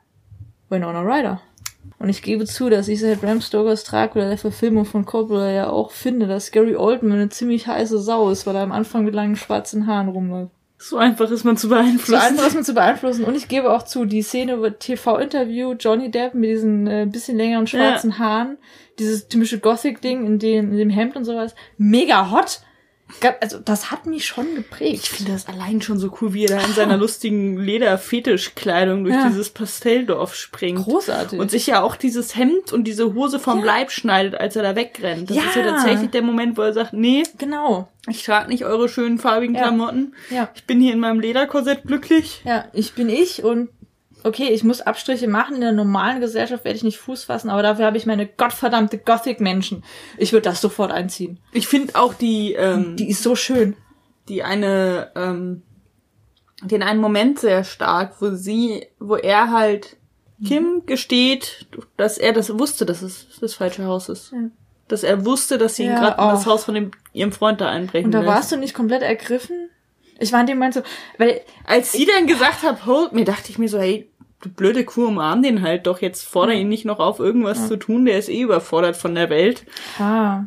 Winona 0.70 1.02
Ryder. 1.02 1.40
Und 1.98 2.08
ich 2.08 2.22
gebe 2.22 2.44
zu, 2.44 2.70
dass 2.70 2.88
ich 2.88 3.00
seit 3.00 3.20
Bram 3.20 3.40
Stokers 3.40 3.84
Dracula, 3.84 4.28
der 4.28 4.38
Verfilmung 4.38 4.84
von 4.84 5.04
Coppola, 5.04 5.50
ja 5.50 5.70
auch 5.70 5.90
finde, 5.90 6.26
dass 6.26 6.50
Gary 6.50 6.76
Oldman 6.76 7.12
eine 7.12 7.28
ziemlich 7.28 7.66
heiße 7.66 7.98
Sau 8.00 8.30
ist, 8.30 8.46
weil 8.46 8.56
er 8.56 8.62
am 8.62 8.72
Anfang 8.72 9.04
mit 9.04 9.14
langen 9.14 9.36
schwarzen 9.36 9.86
Haaren 9.86 10.08
rumläuft. 10.08 10.52
So 10.86 10.98
einfach 10.98 11.30
ist 11.30 11.44
man 11.44 11.56
zu 11.56 11.68
So 11.68 11.74
beeinflussen. 11.74 12.22
einfach 12.22 12.46
ist 12.46 12.54
man 12.54 12.62
zu 12.62 12.74
beeinflussen. 12.74 13.24
Und 13.24 13.34
ich 13.34 13.48
gebe 13.48 13.72
auch 13.72 13.84
zu, 13.84 14.04
die 14.04 14.20
Szene 14.20 14.52
über 14.52 14.78
TV-Interview, 14.78 15.72
Johnny 15.80 16.10
Depp 16.10 16.34
mit 16.34 16.50
diesen 16.50 16.86
äh, 16.86 17.06
bisschen 17.10 17.38
längeren 17.38 17.66
schwarzen 17.66 18.18
Haaren, 18.18 18.58
dieses 18.98 19.28
typische 19.28 19.60
Gothic-Ding 19.60 20.26
in 20.26 20.38
dem, 20.38 20.72
in 20.72 20.76
dem 20.76 20.90
Hemd 20.90 21.16
und 21.16 21.24
sowas, 21.24 21.54
mega 21.78 22.30
hot. 22.30 22.60
Also, 23.40 23.58
das 23.58 23.90
hat 23.90 24.06
mich 24.06 24.26
schon 24.26 24.54
geprägt. 24.56 25.00
Ich 25.04 25.10
finde 25.10 25.32
das 25.32 25.46
allein 25.46 25.80
schon 25.82 25.98
so 25.98 26.16
cool, 26.20 26.34
wie 26.34 26.46
er 26.46 26.58
da 26.58 26.64
in 26.66 26.72
seiner 26.72 26.96
lustigen 26.98 27.56
Lederfetischkleidung 27.58 29.04
durch 29.04 29.14
Ja. 29.14 29.28
dieses 29.28 29.50
Pastelldorf 29.50 30.34
springt. 30.34 30.82
großartig. 30.84 31.38
Und 31.38 31.50
sich 31.50 31.66
ja 31.66 31.82
auch 31.82 31.96
dieses 31.96 32.36
Hemd 32.36 32.72
und 32.72 32.84
diese 32.84 33.14
Hose 33.14 33.38
vom 33.38 33.60
Ja. 33.60 33.64
Leib 33.64 33.90
schneidet, 33.90 34.34
als 34.34 34.56
er 34.56 34.62
da 34.62 34.74
wegrennt. 34.76 35.30
Das 35.30 35.36
Ja. 35.36 35.42
ist 35.44 35.56
ja 35.56 35.62
tatsächlich 35.62 36.10
der 36.10 36.22
Moment, 36.22 36.56
wo 36.56 36.62
er 36.62 36.72
sagt, 36.72 36.92
nee, 36.92 37.22
genau. 37.38 37.88
ich 38.08 38.24
trage 38.24 38.48
nicht 38.48 38.64
eure 38.64 38.88
schönen 38.88 39.18
farbigen. 39.18 39.54
Klamotten. 39.56 40.14
Ja. 40.30 40.48
Ich 40.54 40.64
bin 40.64 40.80
hier 40.80 40.92
in 40.92 41.00
meinem 41.00 41.20
Lederkorsett 41.20 41.84
glücklich. 41.84 42.42
Ja, 42.44 42.66
ich 42.72 42.94
bin 42.94 43.08
ich 43.08 43.44
und 43.44 43.68
okay, 44.24 44.48
ich 44.48 44.64
muss 44.64 44.80
Abstriche 44.80 45.28
machen. 45.28 45.54
In 45.56 45.60
der 45.60 45.72
normalen 45.72 46.20
Gesellschaft 46.20 46.64
werde 46.64 46.76
ich 46.76 46.82
nicht 46.84 46.98
Fuß 46.98 47.24
fassen, 47.24 47.50
aber 47.50 47.62
dafür 47.62 47.86
habe 47.86 47.96
ich 47.96 48.06
meine 48.06 48.26
gottverdammte 48.26 48.98
Gothic-Menschen. 48.98 49.84
Ich 50.18 50.32
würde 50.32 50.48
das 50.48 50.60
sofort 50.60 50.90
einziehen. 50.90 51.38
Ich 51.52 51.68
finde 51.68 51.94
auch 51.94 52.14
die, 52.14 52.54
ähm, 52.54 52.96
Die 52.96 53.08
ist 53.08 53.22
so 53.22 53.36
schön. 53.36 53.76
die 54.28 54.42
eine, 54.42 55.12
ähm, 55.14 55.62
den 56.62 56.82
einen 56.82 57.00
Moment 57.00 57.38
sehr 57.38 57.62
stark, 57.64 58.20
wo 58.20 58.30
sie, 58.30 58.86
wo 58.98 59.16
er 59.16 59.50
halt 59.52 59.96
Kim 60.46 60.82
gesteht, 60.86 61.66
dass 61.96 62.18
er 62.18 62.32
das 62.32 62.58
wusste, 62.58 62.86
dass 62.86 63.02
es 63.02 63.26
das 63.40 63.54
falsche 63.54 63.84
Haus 63.84 64.08
ist. 64.08 64.32
Ja. 64.32 64.38
Dass 64.88 65.02
er 65.02 65.24
wusste, 65.24 65.58
dass 65.58 65.76
sie 65.76 65.84
ihn 65.84 65.90
Ja, 65.92 66.00
gerade 66.00 66.22
in 66.22 66.28
das 66.28 66.46
oh. 66.46 66.50
Haus 66.50 66.64
von 66.64 66.74
dem, 66.74 66.90
ihrem 67.12 67.32
Freund 67.32 67.60
da 67.60 67.68
einbrechen 67.68 68.06
Und 68.06 68.12
da 68.12 68.20
will. 68.20 68.26
warst 68.28 68.50
du 68.52 68.56
nicht 68.56 68.74
komplett 68.74 69.02
ergriffen? 69.02 69.70
Ich 70.18 70.32
war 70.32 70.40
in 70.40 70.46
dem 70.46 70.58
Moment 70.58 70.74
so, 70.74 70.82
weil 71.18 71.40
Als 71.64 71.92
sie 71.92 72.06
dann 72.06 72.26
gesagt 72.26 72.62
hat, 72.62 72.86
hold 72.86 73.12
me, 73.12 73.24
dachte 73.24 73.50
ich 73.50 73.58
mir 73.58 73.68
so, 73.68 73.78
hey, 73.78 74.10
du 74.44 74.50
blöde 74.50 74.84
Kuh, 74.84 75.06
umarm 75.06 75.42
den 75.42 75.62
halt 75.62 75.86
doch, 75.86 76.00
jetzt 76.00 76.24
fordere 76.24 76.56
ihn 76.56 76.68
nicht 76.68 76.84
noch 76.84 76.98
auf, 76.98 77.18
irgendwas 77.18 77.68
zu 77.68 77.76
tun, 77.76 78.04
der 78.04 78.18
ist 78.18 78.28
eh 78.28 78.42
überfordert 78.42 78.96
von 78.96 79.14
der 79.14 79.30
Welt. 79.30 79.64
Ja. 79.98 80.46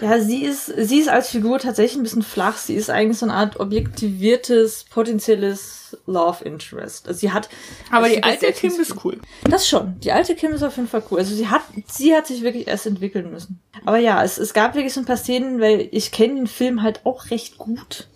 Ja, 0.00 0.20
sie 0.20 0.44
ist, 0.44 0.66
sie 0.66 0.98
ist 0.98 1.08
als 1.08 1.30
Figur 1.30 1.58
tatsächlich 1.58 1.98
ein 1.98 2.04
bisschen 2.04 2.22
flach. 2.22 2.56
Sie 2.56 2.74
ist 2.74 2.90
eigentlich 2.90 3.18
so 3.18 3.26
eine 3.26 3.34
Art 3.34 3.58
objektiviertes, 3.58 4.84
potenzielles 4.90 5.96
Love 6.06 6.44
Interest. 6.44 7.08
Also 7.08 7.20
sie 7.20 7.32
hat. 7.32 7.48
Aber 7.90 8.08
die 8.08 8.22
alte 8.22 8.52
Kim 8.52 8.78
ist 8.78 9.04
cool. 9.04 9.18
Das 9.44 9.68
schon. 9.68 9.98
Die 10.00 10.12
alte 10.12 10.34
Kim 10.34 10.52
ist 10.52 10.62
auf 10.62 10.76
jeden 10.76 10.88
Fall 10.88 11.02
cool. 11.10 11.18
Also 11.18 11.34
sie 11.34 11.48
hat, 11.48 11.62
sie 11.86 12.14
hat 12.14 12.26
sich 12.26 12.42
wirklich 12.42 12.68
erst 12.68 12.86
entwickeln 12.86 13.30
müssen. 13.30 13.60
Aber 13.84 13.98
ja, 13.98 14.22
es, 14.22 14.38
es 14.38 14.54
gab 14.54 14.74
wirklich 14.74 14.92
so 14.92 15.00
ein 15.00 15.06
paar 15.06 15.16
Szenen, 15.16 15.60
weil 15.60 15.88
ich 15.90 16.12
kenne 16.12 16.34
den 16.34 16.46
Film 16.46 16.82
halt 16.82 17.00
auch 17.04 17.30
recht 17.30 17.58
gut. 17.58 18.08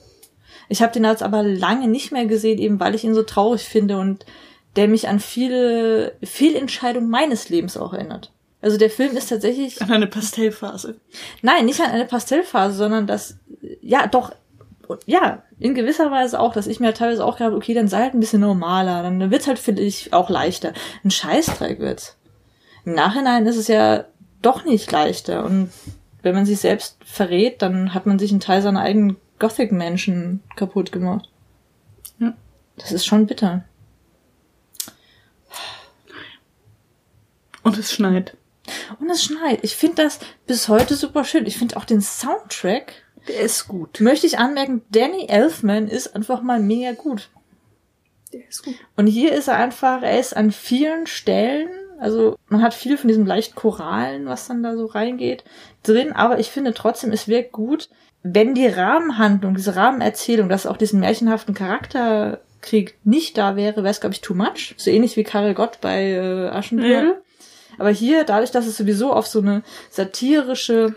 Ich 0.69 0.83
habe 0.83 0.93
den 0.93 1.05
jetzt 1.05 1.23
aber 1.23 1.43
lange 1.43 1.89
nicht 1.89 2.13
mehr 2.13 2.27
gesehen, 2.27 2.59
eben 2.59 2.81
weil 2.81 2.95
ich 2.95 3.05
ihn 3.05 3.15
so 3.15 3.23
traurig 3.23 3.63
finde 3.63 3.99
und 3.99 4.25
der 4.77 4.89
mich 4.89 5.09
an 5.09 5.21
viele 5.21 6.17
Fehlentscheidungen 6.23 7.11
meines 7.11 7.49
Lebens 7.49 7.77
auch 7.77 7.93
erinnert. 7.93 8.33
Also 8.61 8.79
der 8.79 8.91
Film 8.91 9.17
ist 9.17 9.29
tatsächlich 9.29 9.83
An 9.83 9.91
eine 9.91 10.07
Pastellphase. 10.07 10.97
Nein, 11.43 11.67
nicht 11.67 11.81
an 11.81 11.91
eine 11.91 12.05
Pastellphase, 12.05 12.77
sondern 12.77 13.09
das, 13.09 13.37
ja, 13.81 14.07
doch, 14.07 14.33
ja, 15.05 15.43
in 15.59 15.75
gewisser 15.75 16.11
Weise 16.11 16.39
auch, 16.39 16.53
dass 16.53 16.69
ich 16.69 16.79
mir 16.79 16.95
teilweise 16.95 17.25
auch 17.25 17.39
gedacht 17.39 17.55
okay, 17.55 17.75
dann 17.75 17.89
sei 17.89 18.03
halt 18.03 18.15
ein 18.15 18.21
bisschen 18.21 18.41
normaler, 18.41 19.03
dann 19.03 19.31
wird's 19.31 19.49
halt, 19.49 19.59
finde 19.59 19.83
ich, 19.83 20.13
auch 20.13 20.31
leichter. 20.31 20.73
Ein 21.05 21.11
Scheißdreck 21.11 21.81
wird's. 21.81 22.17
Im 22.85 22.95
Nachhinein 22.95 23.47
ist 23.47 23.57
es 23.57 23.69
ja 23.69 24.05
doch 24.43 24.65
nicht 24.65 24.91
leichter 24.91 25.45
und 25.45 25.71
wenn 26.23 26.35
man 26.35 26.47
sich 26.47 26.61
selbst 26.61 26.99
verrät, 27.05 27.63
dann 27.63 27.95
hat 27.95 28.07
man 28.07 28.19
sich 28.19 28.31
einen 28.31 28.41
Teil 28.41 28.63
seiner 28.63 28.81
eigenen 28.81 29.17
Gothic-Menschen 29.41 30.41
kaputt 30.55 30.93
gemacht. 30.93 31.29
Ja. 32.21 32.35
Das 32.77 32.93
ist 32.93 33.07
schon 33.07 33.27
bitter. 33.27 33.65
Und 37.63 37.79
es 37.79 37.93
schneit. 37.93 38.37
Und 39.01 39.11
es 39.11 39.25
schneit. 39.25 39.61
Ich 39.63 39.77
finde 39.77 40.03
das 40.03 40.21
bis 40.47 40.69
heute 40.69 40.95
super 40.95 41.25
schön. 41.25 41.47
Ich 41.47 41.59
finde 41.59 41.77
auch 41.77 41.85
den 41.85 42.01
Soundtrack 42.01 42.93
Der 43.29 43.41
ist 43.41 43.67
gut. 43.69 44.01
möchte 44.01 44.27
ich 44.27 44.39
anmerken, 44.39 44.83
Danny 44.91 45.27
Elfman 45.29 45.89
ist 45.89 46.15
einfach 46.15 46.43
mal 46.43 46.61
mega 46.61 46.93
gut. 46.93 47.31
Der 48.33 48.49
ist 48.49 48.65
gut. 48.65 48.75
Und 48.97 49.07
hier 49.07 49.33
ist 49.33 49.49
er 49.49 49.57
einfach, 49.57 50.03
er 50.03 50.19
ist 50.19 50.37
an 50.37 50.53
vielen 50.53 51.07
Stellen, 51.07 51.69
also 51.99 52.37
man 52.49 52.63
hat 52.63 52.75
viel 52.75 52.97
von 52.97 53.09
diesem 53.09 53.27
leicht 53.27 53.55
Choralen, 53.55 54.27
was 54.27 54.49
dann 54.49 54.63
da 54.63 54.77
so 54.77 54.87
reingeht, 54.87 55.45
drin, 55.83 56.13
aber 56.13 56.39
ich 56.39 56.51
finde 56.51 56.73
trotzdem, 56.73 57.13
es 57.13 57.29
wirkt 57.29 57.53
gut, 57.53 57.91
wenn 58.23 58.55
die 58.55 58.67
Rahmenhandlung, 58.67 59.55
diese 59.55 59.77
Rahmenerzählung, 59.77 60.49
dass 60.49 60.67
auch 60.67 60.77
diesen 60.77 61.01
märchenhaften 61.01 61.55
Charakter 61.55 62.41
kriegt, 62.61 63.05
nicht 63.05 63.37
da 63.37 63.57
wäre, 63.57 63.79
wäre 63.83 63.89
es, 63.91 64.01
glaube 64.01 64.15
ich, 64.15 64.21
too 64.21 64.35
much. 64.35 64.75
So 64.79 64.91
ähnlich 64.91 65.17
wie 65.17 65.25
Karel 65.25 65.55
Gott 65.55 65.81
bei 65.81 66.13
äh, 66.13 66.49
Aschenbrödel. 66.49 67.09
Ja. 67.09 67.17
Aber 67.79 67.91
hier, 67.91 68.25
dadurch, 68.25 68.51
dass 68.51 68.67
es 68.67 68.77
sowieso 68.77 69.13
auf 69.13 69.27
so 69.27 69.41
eine 69.41 69.63
satirische, 69.91 70.95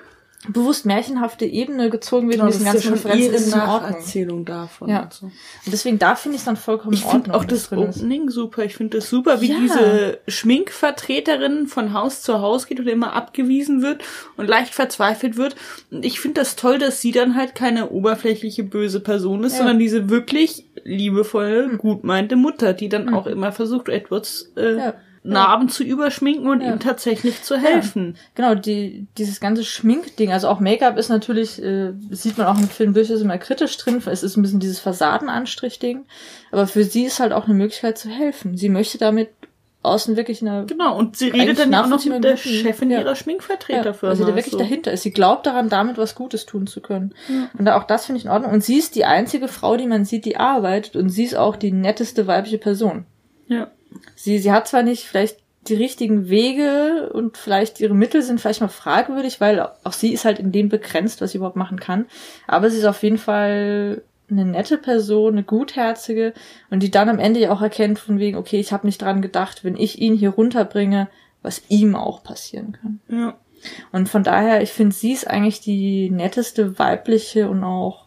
bewusst 0.48 0.86
märchenhafte 0.86 1.46
Ebene 1.46 1.90
gezogen 1.90 2.28
wird, 2.28 2.38
Genau, 2.40 2.52
diesen 2.52 2.66
ganzen 2.66 2.94
Referenzen, 2.94 3.34
ist 3.34 3.48
in 3.48 3.54
Ordnung. 3.60 3.68
Nacherzählung 3.90 4.46
davon. 4.46 4.90
Ja. 4.90 5.02
Und 5.04 5.14
so. 5.14 5.26
Und 5.26 5.34
deswegen, 5.72 5.98
da 5.98 6.14
finde 6.16 6.36
ich 6.36 6.42
es 6.42 6.46
dann 6.46 6.56
vollkommen 6.56 6.94
Ich 6.94 7.00
in 7.02 7.06
Ordnung. 7.08 7.24
finde 7.24 7.38
auch 7.40 7.46
das 7.46 7.70
drin 7.70 7.82
ist. 7.82 7.98
Opening 7.98 8.30
super. 8.30 8.64
Ich 8.64 8.76
finde 8.76 8.98
das 9.00 9.10
super, 9.10 9.42
wie 9.42 9.50
Ja. 9.52 9.58
diese 9.60 10.20
Schminkvertreterin 10.28 11.68
von 11.68 11.94
Haus 11.94 12.22
zu 12.22 12.42
Haus 12.42 12.68
geht 12.68 12.80
und 12.80 12.88
immer 12.88 13.14
abgewiesen 13.14 13.82
wird 13.82 14.04
und 14.38 14.48
leicht 14.48 14.74
verzweifelt 14.76 15.38
wird. 15.38 15.56
Und 15.90 16.06
ich 16.06 16.20
finde 16.20 16.42
das 16.42 16.56
toll, 16.56 16.78
dass 16.78 17.02
sie 17.02 17.12
dann 17.12 17.36
halt 17.36 17.56
keine 17.56 17.90
oberflächliche 17.90 18.64
böse 18.64 19.00
Person 19.00 19.44
ist, 19.44 19.54
Ja. 19.54 19.60
sondern 19.60 19.80
diese 19.80 20.10
wirklich 20.10 20.66
liebevolle, 20.84 21.78
gut 21.78 22.04
meinte 22.04 22.36
Mutter, 22.36 22.74
die 22.74 22.90
dann 22.90 23.14
auch 23.14 23.26
immer 23.26 23.52
versucht, 23.52 23.90
Edwards 23.90 24.52
äh, 24.58 24.78
Ja. 24.78 24.94
Narben 25.26 25.70
zu 25.70 25.84
überschminken 25.84 26.48
und 26.48 26.62
Ja. 26.62 26.74
ihm 26.74 26.80
tatsächlich 26.80 27.42
zu 27.44 27.58
helfen. 27.58 28.16
Genau, 28.36 28.56
die, 28.56 29.08
dieses 29.18 29.40
ganze 29.40 29.64
Schminkding, 29.64 30.32
also 30.32 30.48
auch 30.48 30.60
Make-up 30.60 30.98
ist 30.98 31.10
natürlich, 31.10 31.62
äh, 31.62 31.94
sieht 32.12 32.38
man 32.38 32.48
auch 32.48 32.58
im 32.58 32.70
Film 32.70 32.94
durchaus 32.94 33.22
immer 33.22 33.38
kritisch 33.38 33.76
drin, 33.78 34.02
es 34.06 34.24
ist 34.24 34.38
ein 34.38 34.42
bisschen 34.42 34.60
dieses 34.60 34.80
Fassadenanstrichding, 34.80 36.06
aber 36.52 36.68
für 36.68 36.84
sie 36.84 37.06
ist 37.06 37.20
halt 37.20 37.34
auch 37.34 37.46
eine 37.46 37.54
Möglichkeit 37.54 37.98
zu 37.98 38.10
helfen. 38.10 38.58
Sie 38.58 38.70
möchte 38.70 38.98
damit 38.98 39.30
außen 39.86 40.18
wirklich 40.18 40.42
eine 40.42 40.66
Genau, 40.66 40.98
und 40.98 41.16
sie 41.16 41.30
redet 41.30 41.60
dann 41.60 41.72
ja 41.72 41.84
auch 41.84 41.88
noch 41.88 42.04
mit 42.04 42.24
der 42.24 42.38
Chefin 42.38 42.90
ja. 42.90 43.00
ihrer 43.00 43.16
Schminkvertreterfirma. 43.16 44.12
also 44.12 44.26
die 44.26 44.36
wirklich 44.36 44.52
so. 44.52 44.58
dahinter 44.58 44.92
ist. 44.92 45.04
Sie 45.04 45.12
glaubt 45.12 45.46
daran, 45.46 45.70
damit 45.70 45.98
was 45.98 46.16
Gutes 46.16 46.46
tun 46.46 46.68
zu 46.68 46.82
können. 46.82 47.14
Und 47.58 47.70
auch 47.70 47.84
das 47.84 48.06
finde 48.06 48.20
ich 48.20 48.26
in 48.26 48.32
Ordnung. 48.32 48.52
Und 48.52 48.64
sie 48.64 48.78
ist 48.78 48.96
die 48.96 49.06
einzige 49.06 49.48
Frau, 49.48 49.78
die 49.78 49.88
man 49.88 50.04
sieht, 50.04 50.26
die 50.26 50.38
arbeitet 50.38 50.96
und 50.96 51.10
sie 51.10 51.24
ist 51.24 51.36
auch 51.36 51.56
die 51.56 51.72
netteste 51.72 52.28
weibliche 52.28 52.58
Person. 52.58 53.06
Ja. 53.48 53.68
Sie, 54.16 54.40
sie 54.40 54.52
hat 54.52 54.68
zwar 54.68 54.84
nicht 54.84 55.06
vielleicht 55.06 55.38
die 55.68 55.76
richtigen 55.76 56.30
Wege 56.30 57.10
und 57.14 57.38
vielleicht 57.38 57.80
ihre 57.80 57.96
Mittel 57.96 58.22
sind 58.22 58.40
vielleicht 58.40 58.62
mal 58.62 58.68
fragwürdig, 58.68 59.42
weil 59.42 59.68
auch 59.84 59.94
sie 59.94 60.14
ist 60.14 60.26
halt 60.26 60.40
in 60.40 60.52
dem 60.52 60.70
begrenzt, 60.70 61.22
was 61.22 61.32
sie 61.32 61.38
überhaupt 61.38 61.56
machen 61.56 61.80
kann. 61.80 62.06
Aber 62.48 62.70
sie 62.70 62.78
ist 62.78 62.86
auf 62.86 63.02
jeden 63.02 63.18
Fall 63.18 64.04
eine 64.30 64.46
nette 64.46 64.78
Person, 64.78 65.34
eine 65.34 65.44
gutherzige 65.44 66.34
und 66.70 66.82
die 66.82 66.92
dann 66.92 67.10
am 67.10 67.20
Ende 67.20 67.40
ja 67.40 67.52
auch 67.52 67.62
erkennt 67.62 68.00
von 68.00 68.20
wegen, 68.20 68.38
okay, 68.38 68.60
ich 68.60 68.74
habe 68.74 68.86
nicht 68.86 69.02
dran 69.02 69.22
gedacht, 69.22 69.64
wenn 69.64 69.78
ich 69.78 70.00
ihn 70.00 70.16
hier 70.16 70.32
runterbringe, 70.32 71.10
was 71.42 71.64
ihm 71.70 71.96
auch 71.96 72.24
passieren 72.24 72.74
kann. 72.74 73.00
Ja. 73.08 73.36
Und 73.92 74.10
von 74.10 74.24
daher, 74.24 74.62
ich 74.62 74.72
finde, 74.72 74.96
sie 74.96 75.14
ist 75.14 75.28
eigentlich 75.28 75.62
die 75.62 76.10
netteste 76.10 76.78
weibliche 76.78 77.50
und 77.50 77.64
auch 77.64 78.06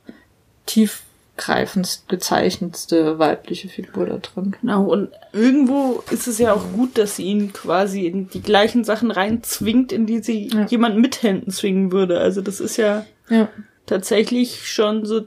tiefgreifendst 1.38 2.08
gezeichnetste 2.08 3.18
weibliche 3.18 3.68
Figur 3.68 4.06
da 4.06 4.18
drin. 4.18 4.54
Genau, 4.60 4.84
und 4.84 5.08
irgendwo 5.32 6.02
ist 6.10 6.26
es 6.26 6.38
ja 6.38 6.52
auch 6.52 6.72
gut, 6.74 6.98
dass 6.98 7.16
sie 7.16 7.24
ihn 7.24 7.52
quasi 7.52 8.06
in 8.06 8.28
die 8.28 8.42
gleichen 8.42 8.84
Sachen 8.84 9.10
reinzwingt, 9.10 9.92
in 9.92 10.06
die 10.06 10.20
sie 10.20 10.48
Ja. 10.48 10.66
jemanden 10.66 11.00
mit 11.00 11.22
Händen 11.22 11.50
zwingen 11.50 11.92
würde. 11.92 12.18
Also 12.20 12.40
das 12.40 12.60
ist 12.60 12.76
ja 12.76 13.04
Ja. 13.28 13.48
tatsächlich 13.86 14.68
schon 14.70 15.04
so 15.06 15.22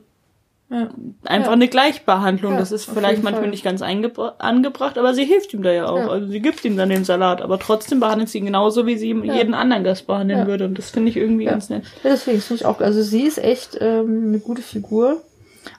Ja. 0.69 0.89
einfach 1.25 1.51
eine 1.51 1.67
Gleichbehandlung. 1.67 2.55
Das 2.57 2.71
ist 2.71 2.85
vielleicht 2.85 3.23
manchmal 3.23 3.43
Fall. 3.43 3.49
nicht 3.51 3.63
ganz 3.63 3.81
angebracht, 3.81 4.97
aber 4.97 5.13
sie 5.13 5.25
hilft 5.25 5.53
ihm 5.53 5.63
da 5.63 5.71
ja 5.71 5.85
auch. 5.87 6.09
Also 6.09 6.27
sie 6.27 6.39
gibt 6.41 6.63
ihm 6.63 6.77
dann 6.77 6.87
den 6.89 7.03
Salat, 7.03 7.41
aber 7.41 7.59
trotzdem 7.59 7.99
behandelt 7.99 8.29
sie 8.29 8.37
ihn 8.37 8.45
genauso, 8.45 8.85
wie 8.85 8.97
sie 8.97 9.07
jeden 9.11 9.53
anderen 9.53 9.83
Gast 9.83 10.07
behandeln 10.07 10.47
würde. 10.47 10.65
Und 10.65 10.77
das 10.77 10.89
finde 10.89 11.09
ich 11.09 11.17
irgendwie 11.17 11.45
ganz 11.45 11.69
nett. 11.69 11.83
Ja, 12.03 12.11
deswegen 12.11 12.39
finde 12.39 12.61
ich 12.61 12.65
auch, 12.65 12.79
also 12.79 13.01
sie 13.01 13.23
ist 13.23 13.37
echt 13.37 13.77
ähm, 13.81 14.27
eine 14.29 14.39
gute 14.39 14.61
Figur. 14.61 15.21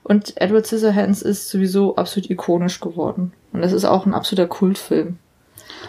Und 0.02 0.40
Edward 0.40 0.66
Scissorhands 0.66 1.22
ist 1.22 1.48
sowieso 1.48 1.96
absolut 1.96 2.30
ikonisch 2.30 2.80
geworden. 2.80 3.32
Und 3.52 3.62
das 3.62 3.72
ist 3.72 3.84
auch 3.84 4.06
ein 4.06 4.14
absoluter 4.14 4.48
Kultfilm. 4.48 5.18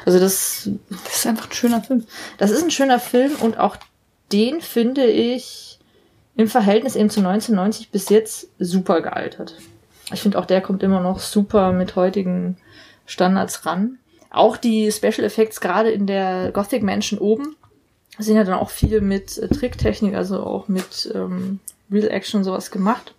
Also 0.06 0.20
das, 0.20 0.70
Das 0.90 1.16
ist 1.18 1.28
einfach 1.28 1.50
ein 1.50 1.54
schöner 1.54 1.82
Film. 1.82 2.06
das 2.38 2.52
ist 2.52 2.64
ein 2.64 2.72
schöner 2.72 3.00
Film 3.00 3.32
und 3.40 3.58
auch 3.58 3.78
den 4.32 4.62
finde 4.62 5.06
ich 5.06 5.80
im 6.36 6.48
Verhältnis 6.48 6.96
eben 6.96 7.10
zu 7.10 7.20
1990 7.20 7.92
bis 7.92 8.10
jetzt 8.10 8.48
super 8.60 9.02
gealtert. 9.02 9.56
Ich 10.12 10.22
finde 10.22 10.40
auch 10.40 10.46
der 10.46 10.62
kommt 10.62 10.84
immer 10.84 11.00
noch 11.00 11.20
super 11.20 11.72
mit 11.72 11.96
heutigen 11.96 12.58
Standards 13.06 13.66
ran. 13.66 14.00
Auch 14.30 14.58
die 14.58 14.92
Special 14.92 15.24
Effects 15.24 15.62
gerade 15.62 15.92
in 15.92 16.08
der 16.08 16.52
Gothic 16.52 16.82
Mansion 16.82 17.20
oben 17.20 17.56
sind 18.18 18.36
ja 18.36 18.44
dann 18.44 18.56
auch 18.56 18.70
viel 18.70 19.02
mit 19.02 19.38
äh, 19.38 19.48
Tricktechnik, 19.48 20.16
also 20.16 20.44
auch 20.44 20.68
mit 20.68 21.12
ähm, 21.14 21.60
Real 21.92 22.10
Action 22.10 22.44
sowas 22.44 22.72
gemacht. 22.72 23.14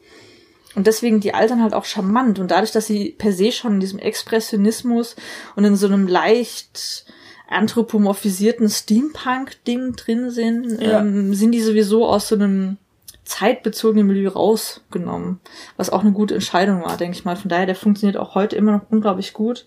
Und 0.75 0.87
deswegen, 0.87 1.21
die 1.21 1.35
altern 1.35 1.63
halt 1.63 1.75
auch 1.75 1.85
charmant. 1.85 2.39
Und 2.39 2.51
dadurch, 2.51 2.73
dass 2.73 2.87
sie 2.87 3.11
per 3.11 3.33
se 3.33 3.53
schon 3.53 3.75
in 3.75 3.81
diesem 3.81 3.99
Expressionismus 3.99 5.15
und 5.55 5.65
in 5.65 5.77
so 5.77 5.87
einem 5.87 6.09
leicht 6.09 7.05
anthropomorphisierten 7.49 8.69
Steampunk-Ding 8.69 9.97
drin 9.97 10.31
sind, 10.31 10.81
Ja. 10.81 11.01
ähm, 11.01 11.35
sind 11.35 11.53
die 11.53 11.61
sowieso 11.61 12.07
aus 12.07 12.29
so 12.29 12.35
einem 12.35 12.79
zeitbezogenen 13.25 14.07
Milieu 14.07 14.31
rausgenommen. 14.31 15.41
Was 15.77 15.91
auch 15.91 16.01
eine 16.01 16.13
gute 16.13 16.35
Entscheidung 16.35 16.83
war, 16.83 16.97
denke 16.97 17.17
ich 17.17 17.25
mal. 17.25 17.37
Von 17.37 17.49
daher, 17.49 17.67
der 17.67 17.77
funktioniert 17.77 18.17
auch 18.17 18.35
heute 18.35 18.57
immer 18.57 18.73
noch 18.73 18.91
unglaublich 18.91 19.33
gut. 19.33 19.67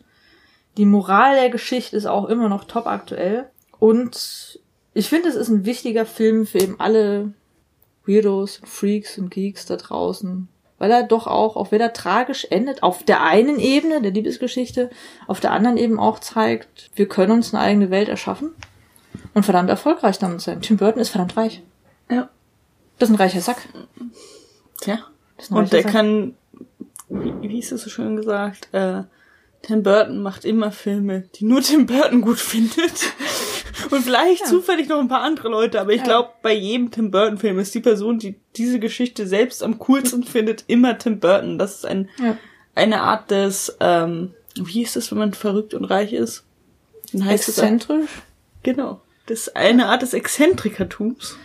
Die 0.78 0.86
Moral 0.86 1.36
der 1.36 1.50
Geschichte 1.50 1.96
ist 1.98 2.06
auch 2.06 2.26
immer 2.26 2.50
noch 2.50 2.65
top 2.65 2.86
aktuell. 2.86 3.50
Und 3.80 4.60
ich 4.93 5.10
finde, 5.10 5.30
es 5.30 5.36
ist 5.36 5.50
ein 5.50 5.65
wichtiger 5.65 6.06
Film 6.06 6.46
für 6.46 6.60
eben 6.60 6.80
alle 6.80 7.34
Weirdos, 8.06 8.60
und 8.60 8.67
Freaks 8.67 9.17
und 9.17 9.32
Geeks 9.32 9.65
da 9.65 9.76
draußen. 9.76 10.48
Weil 10.80 10.92
er 10.92 11.04
doch 11.04 11.26
auch, 11.26 11.56
auch 11.56 11.72
wenn 11.72 11.82
er 11.82 11.94
tragisch 11.94 12.46
endet, 12.50 12.84
auf 12.84 13.04
der 13.04 13.24
einen 13.24 13.60
Ebene 13.60 14.02
der 14.02 14.12
Liebesgeschichte, 14.12 14.90
auf 15.26 15.40
der 15.40 15.52
anderen 15.52 15.78
eben 15.78 16.00
auch 16.00 16.20
zeigt, 16.20 16.92
wir 16.96 17.08
können 17.08 17.32
uns 17.32 17.54
eine 17.54 17.63
eigene 17.63 17.90
Welt 17.90 18.10
erschaffen 18.10 18.52
und 19.34 19.44
verdammt 19.44 19.70
erfolgreich 19.70 20.20
damit 20.20 20.42
sein. 20.42 20.62
Tim 20.62 20.78
Burton 20.78 21.02
ist 21.02 21.10
verdammt 21.10 21.36
reich. 21.36 21.63
Ja. 22.12 22.30
Das 23.00 23.10
ist 23.10 23.16
ein 23.16 23.20
reicher 23.20 23.42
Sack. 23.42 23.58
Tja. 24.82 25.00
Das 25.36 25.46
ist 25.46 25.52
ein 25.52 25.58
Und 25.58 25.74
der 25.74 25.84
Sack. 25.84 25.92
kann, 25.92 26.36
wie, 27.10 27.34
wie 27.42 27.48
hieß 27.48 27.72
es 27.72 27.82
so 27.84 27.90
schön 27.90 28.16
gesagt, 28.16 28.70
äh, 28.74 29.04
Tim 29.63 29.84
Burton 29.84 30.22
macht 30.22 30.46
immer 30.46 30.72
Filme, 30.72 31.24
die 31.36 31.46
nur 31.46 31.62
Tim 31.62 31.88
Burton 31.88 32.22
gut 32.22 32.40
findet. 32.40 33.13
Und 33.91 34.02
vielleicht 34.04 34.41
Ja. 34.41 34.47
zufällig 34.47 34.88
noch 34.89 35.00
ein 35.00 35.08
paar 35.08 35.21
andere 35.21 35.50
Leute, 35.50 35.80
aber 35.82 35.91
ich 35.91 36.00
Ja. 36.00 36.04
glaube, 36.06 36.30
bei 36.41 36.54
jedem 36.54 36.91
Tim 36.91 37.12
Burton-Film 37.12 37.60
ist 37.60 37.73
die 37.76 37.80
Person, 37.80 38.19
die 38.19 38.36
diese 38.56 38.80
Geschichte 38.80 39.28
selbst 39.28 39.63
am 39.63 39.80
coolsten 39.80 40.23
findet, 40.23 40.63
immer 40.67 40.97
Tim 40.97 41.19
Burton. 41.19 41.58
Das 41.58 41.76
ist 41.76 41.86
ein, 41.86 42.10
Ja. 42.19 42.38
eine 42.76 43.02
Art 43.02 43.32
des, 43.32 43.76
ähm, 43.80 44.34
wie 44.56 44.82
ist 44.84 44.95
es, 44.97 45.12
wenn 45.12 45.17
man 45.19 45.34
verrückt 45.34 45.73
und 45.73 45.86
reich 45.86 46.13
ist? 46.13 46.43
Dann 47.13 47.26
heißt 47.26 47.47
Exzentrisch. 47.50 48.10
genau. 48.63 49.02
Das 49.28 49.39
ist 49.47 49.56
eine 49.58 49.88
Art 49.88 50.02
des 50.04 50.13
Exzentrikertums, 50.13 51.38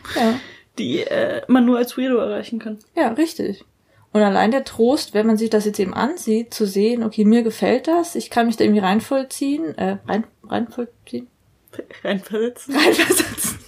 die 0.78 1.00
äh, 1.00 1.42
man 1.48 1.64
nur 1.64 1.78
als 1.78 1.98
Weirdo 1.98 2.16
erreichen 2.18 2.58
kann. 2.58 2.78
Ja, 2.96 3.08
richtig. 3.08 3.64
Und 4.12 4.22
allein 4.22 4.50
der 4.50 4.64
Trost, 4.64 5.14
wenn 5.14 5.26
man 5.26 5.36
sich 5.36 5.50
das 5.50 5.64
jetzt 5.64 5.80
eben 5.80 5.94
ansieht, 5.94 6.52
zu 6.54 6.66
sehen, 6.66 7.02
okay, 7.02 7.24
mir 7.24 7.42
gefällt 7.42 7.88
das, 7.88 8.14
ich 8.14 8.28
kann 8.30 8.46
mich 8.46 8.56
da 8.56 8.64
irgendwie 8.64 8.80
reinvollziehen, 8.82 9.76
äh, 9.78 9.96
rein, 10.06 10.24
reinvollziehen, 10.44 11.28
Reinversetzen. 12.04 12.74
reinversetzen. 12.74 13.58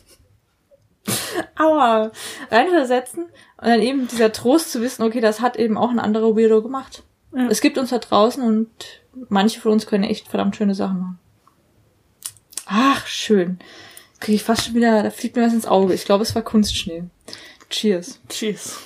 Aua, 1.56 2.10
reinversetzen 2.50 3.24
und 3.24 3.68
dann 3.68 3.80
eben 3.80 4.08
dieser 4.08 4.32
Trost 4.32 4.72
zu 4.72 4.80
wissen, 4.80 5.02
okay, 5.02 5.20
das 5.20 5.40
hat 5.40 5.56
eben 5.56 5.76
auch 5.76 5.90
ein 5.90 5.98
anderer 5.98 6.36
Weirdo 6.36 6.62
gemacht. 6.62 7.02
Ja. 7.34 7.48
Es 7.48 7.60
gibt 7.60 7.78
uns 7.78 7.90
da 7.90 7.98
draußen 7.98 8.42
und 8.42 8.68
manche 9.28 9.60
von 9.60 9.72
uns 9.72 9.86
können 9.86 10.04
echt 10.04 10.28
verdammt 10.28 10.56
schöne 10.56 10.74
Sachen 10.74 10.98
machen. 10.98 11.18
Ach, 12.66 13.06
schön. 13.06 13.58
Kriege 14.20 14.36
ich 14.36 14.42
fast 14.42 14.64
schon 14.64 14.74
wieder, 14.74 15.02
da 15.02 15.10
fliegt 15.10 15.36
mir 15.36 15.42
was 15.42 15.52
ins 15.52 15.66
Auge. 15.66 15.94
Ich 15.94 16.04
glaube, 16.04 16.22
es 16.22 16.34
war 16.34 16.42
Kunstschnee. 16.42 17.04
Cheers. 17.68 18.20
Cheers. 18.28 18.78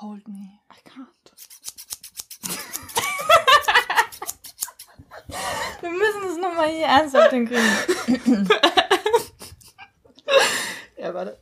Hold 0.00 0.26
me. 0.28 0.60
I 0.70 0.80
can't. 0.88 1.06
Wir 5.82 5.90
müssen 5.90 6.22
es 6.30 6.36
nochmal 6.38 6.68
hier 6.70 6.86
ernsthaft 6.86 7.30
hinkriegen. 7.30 8.48
Ja, 10.96 11.14
warte. 11.14 11.38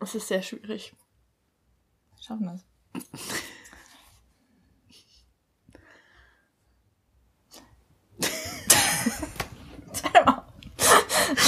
Es 0.00 0.14
ist 0.14 0.19
sehr 0.30 0.42
schwierig. 0.42 0.92
Schaffen 2.20 2.44
wir 2.44 2.54
es. 2.54 2.64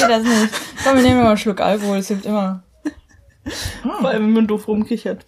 Nee, 0.00 0.08
das 0.08 0.24
nicht. 0.24 0.54
Komm, 0.82 0.96
wir 0.96 1.02
nehmen 1.02 1.20
mal 1.22 1.28
einen 1.28 1.36
Schluck 1.36 1.60
Alkohol. 1.60 1.98
Es 1.98 2.08
hilft 2.08 2.26
immer. 2.26 2.64
Vor 3.82 4.08
allem, 4.08 4.24
wenn 4.24 4.32
man 4.32 4.46
doof 4.48 4.66
rumkichert. 4.66 5.24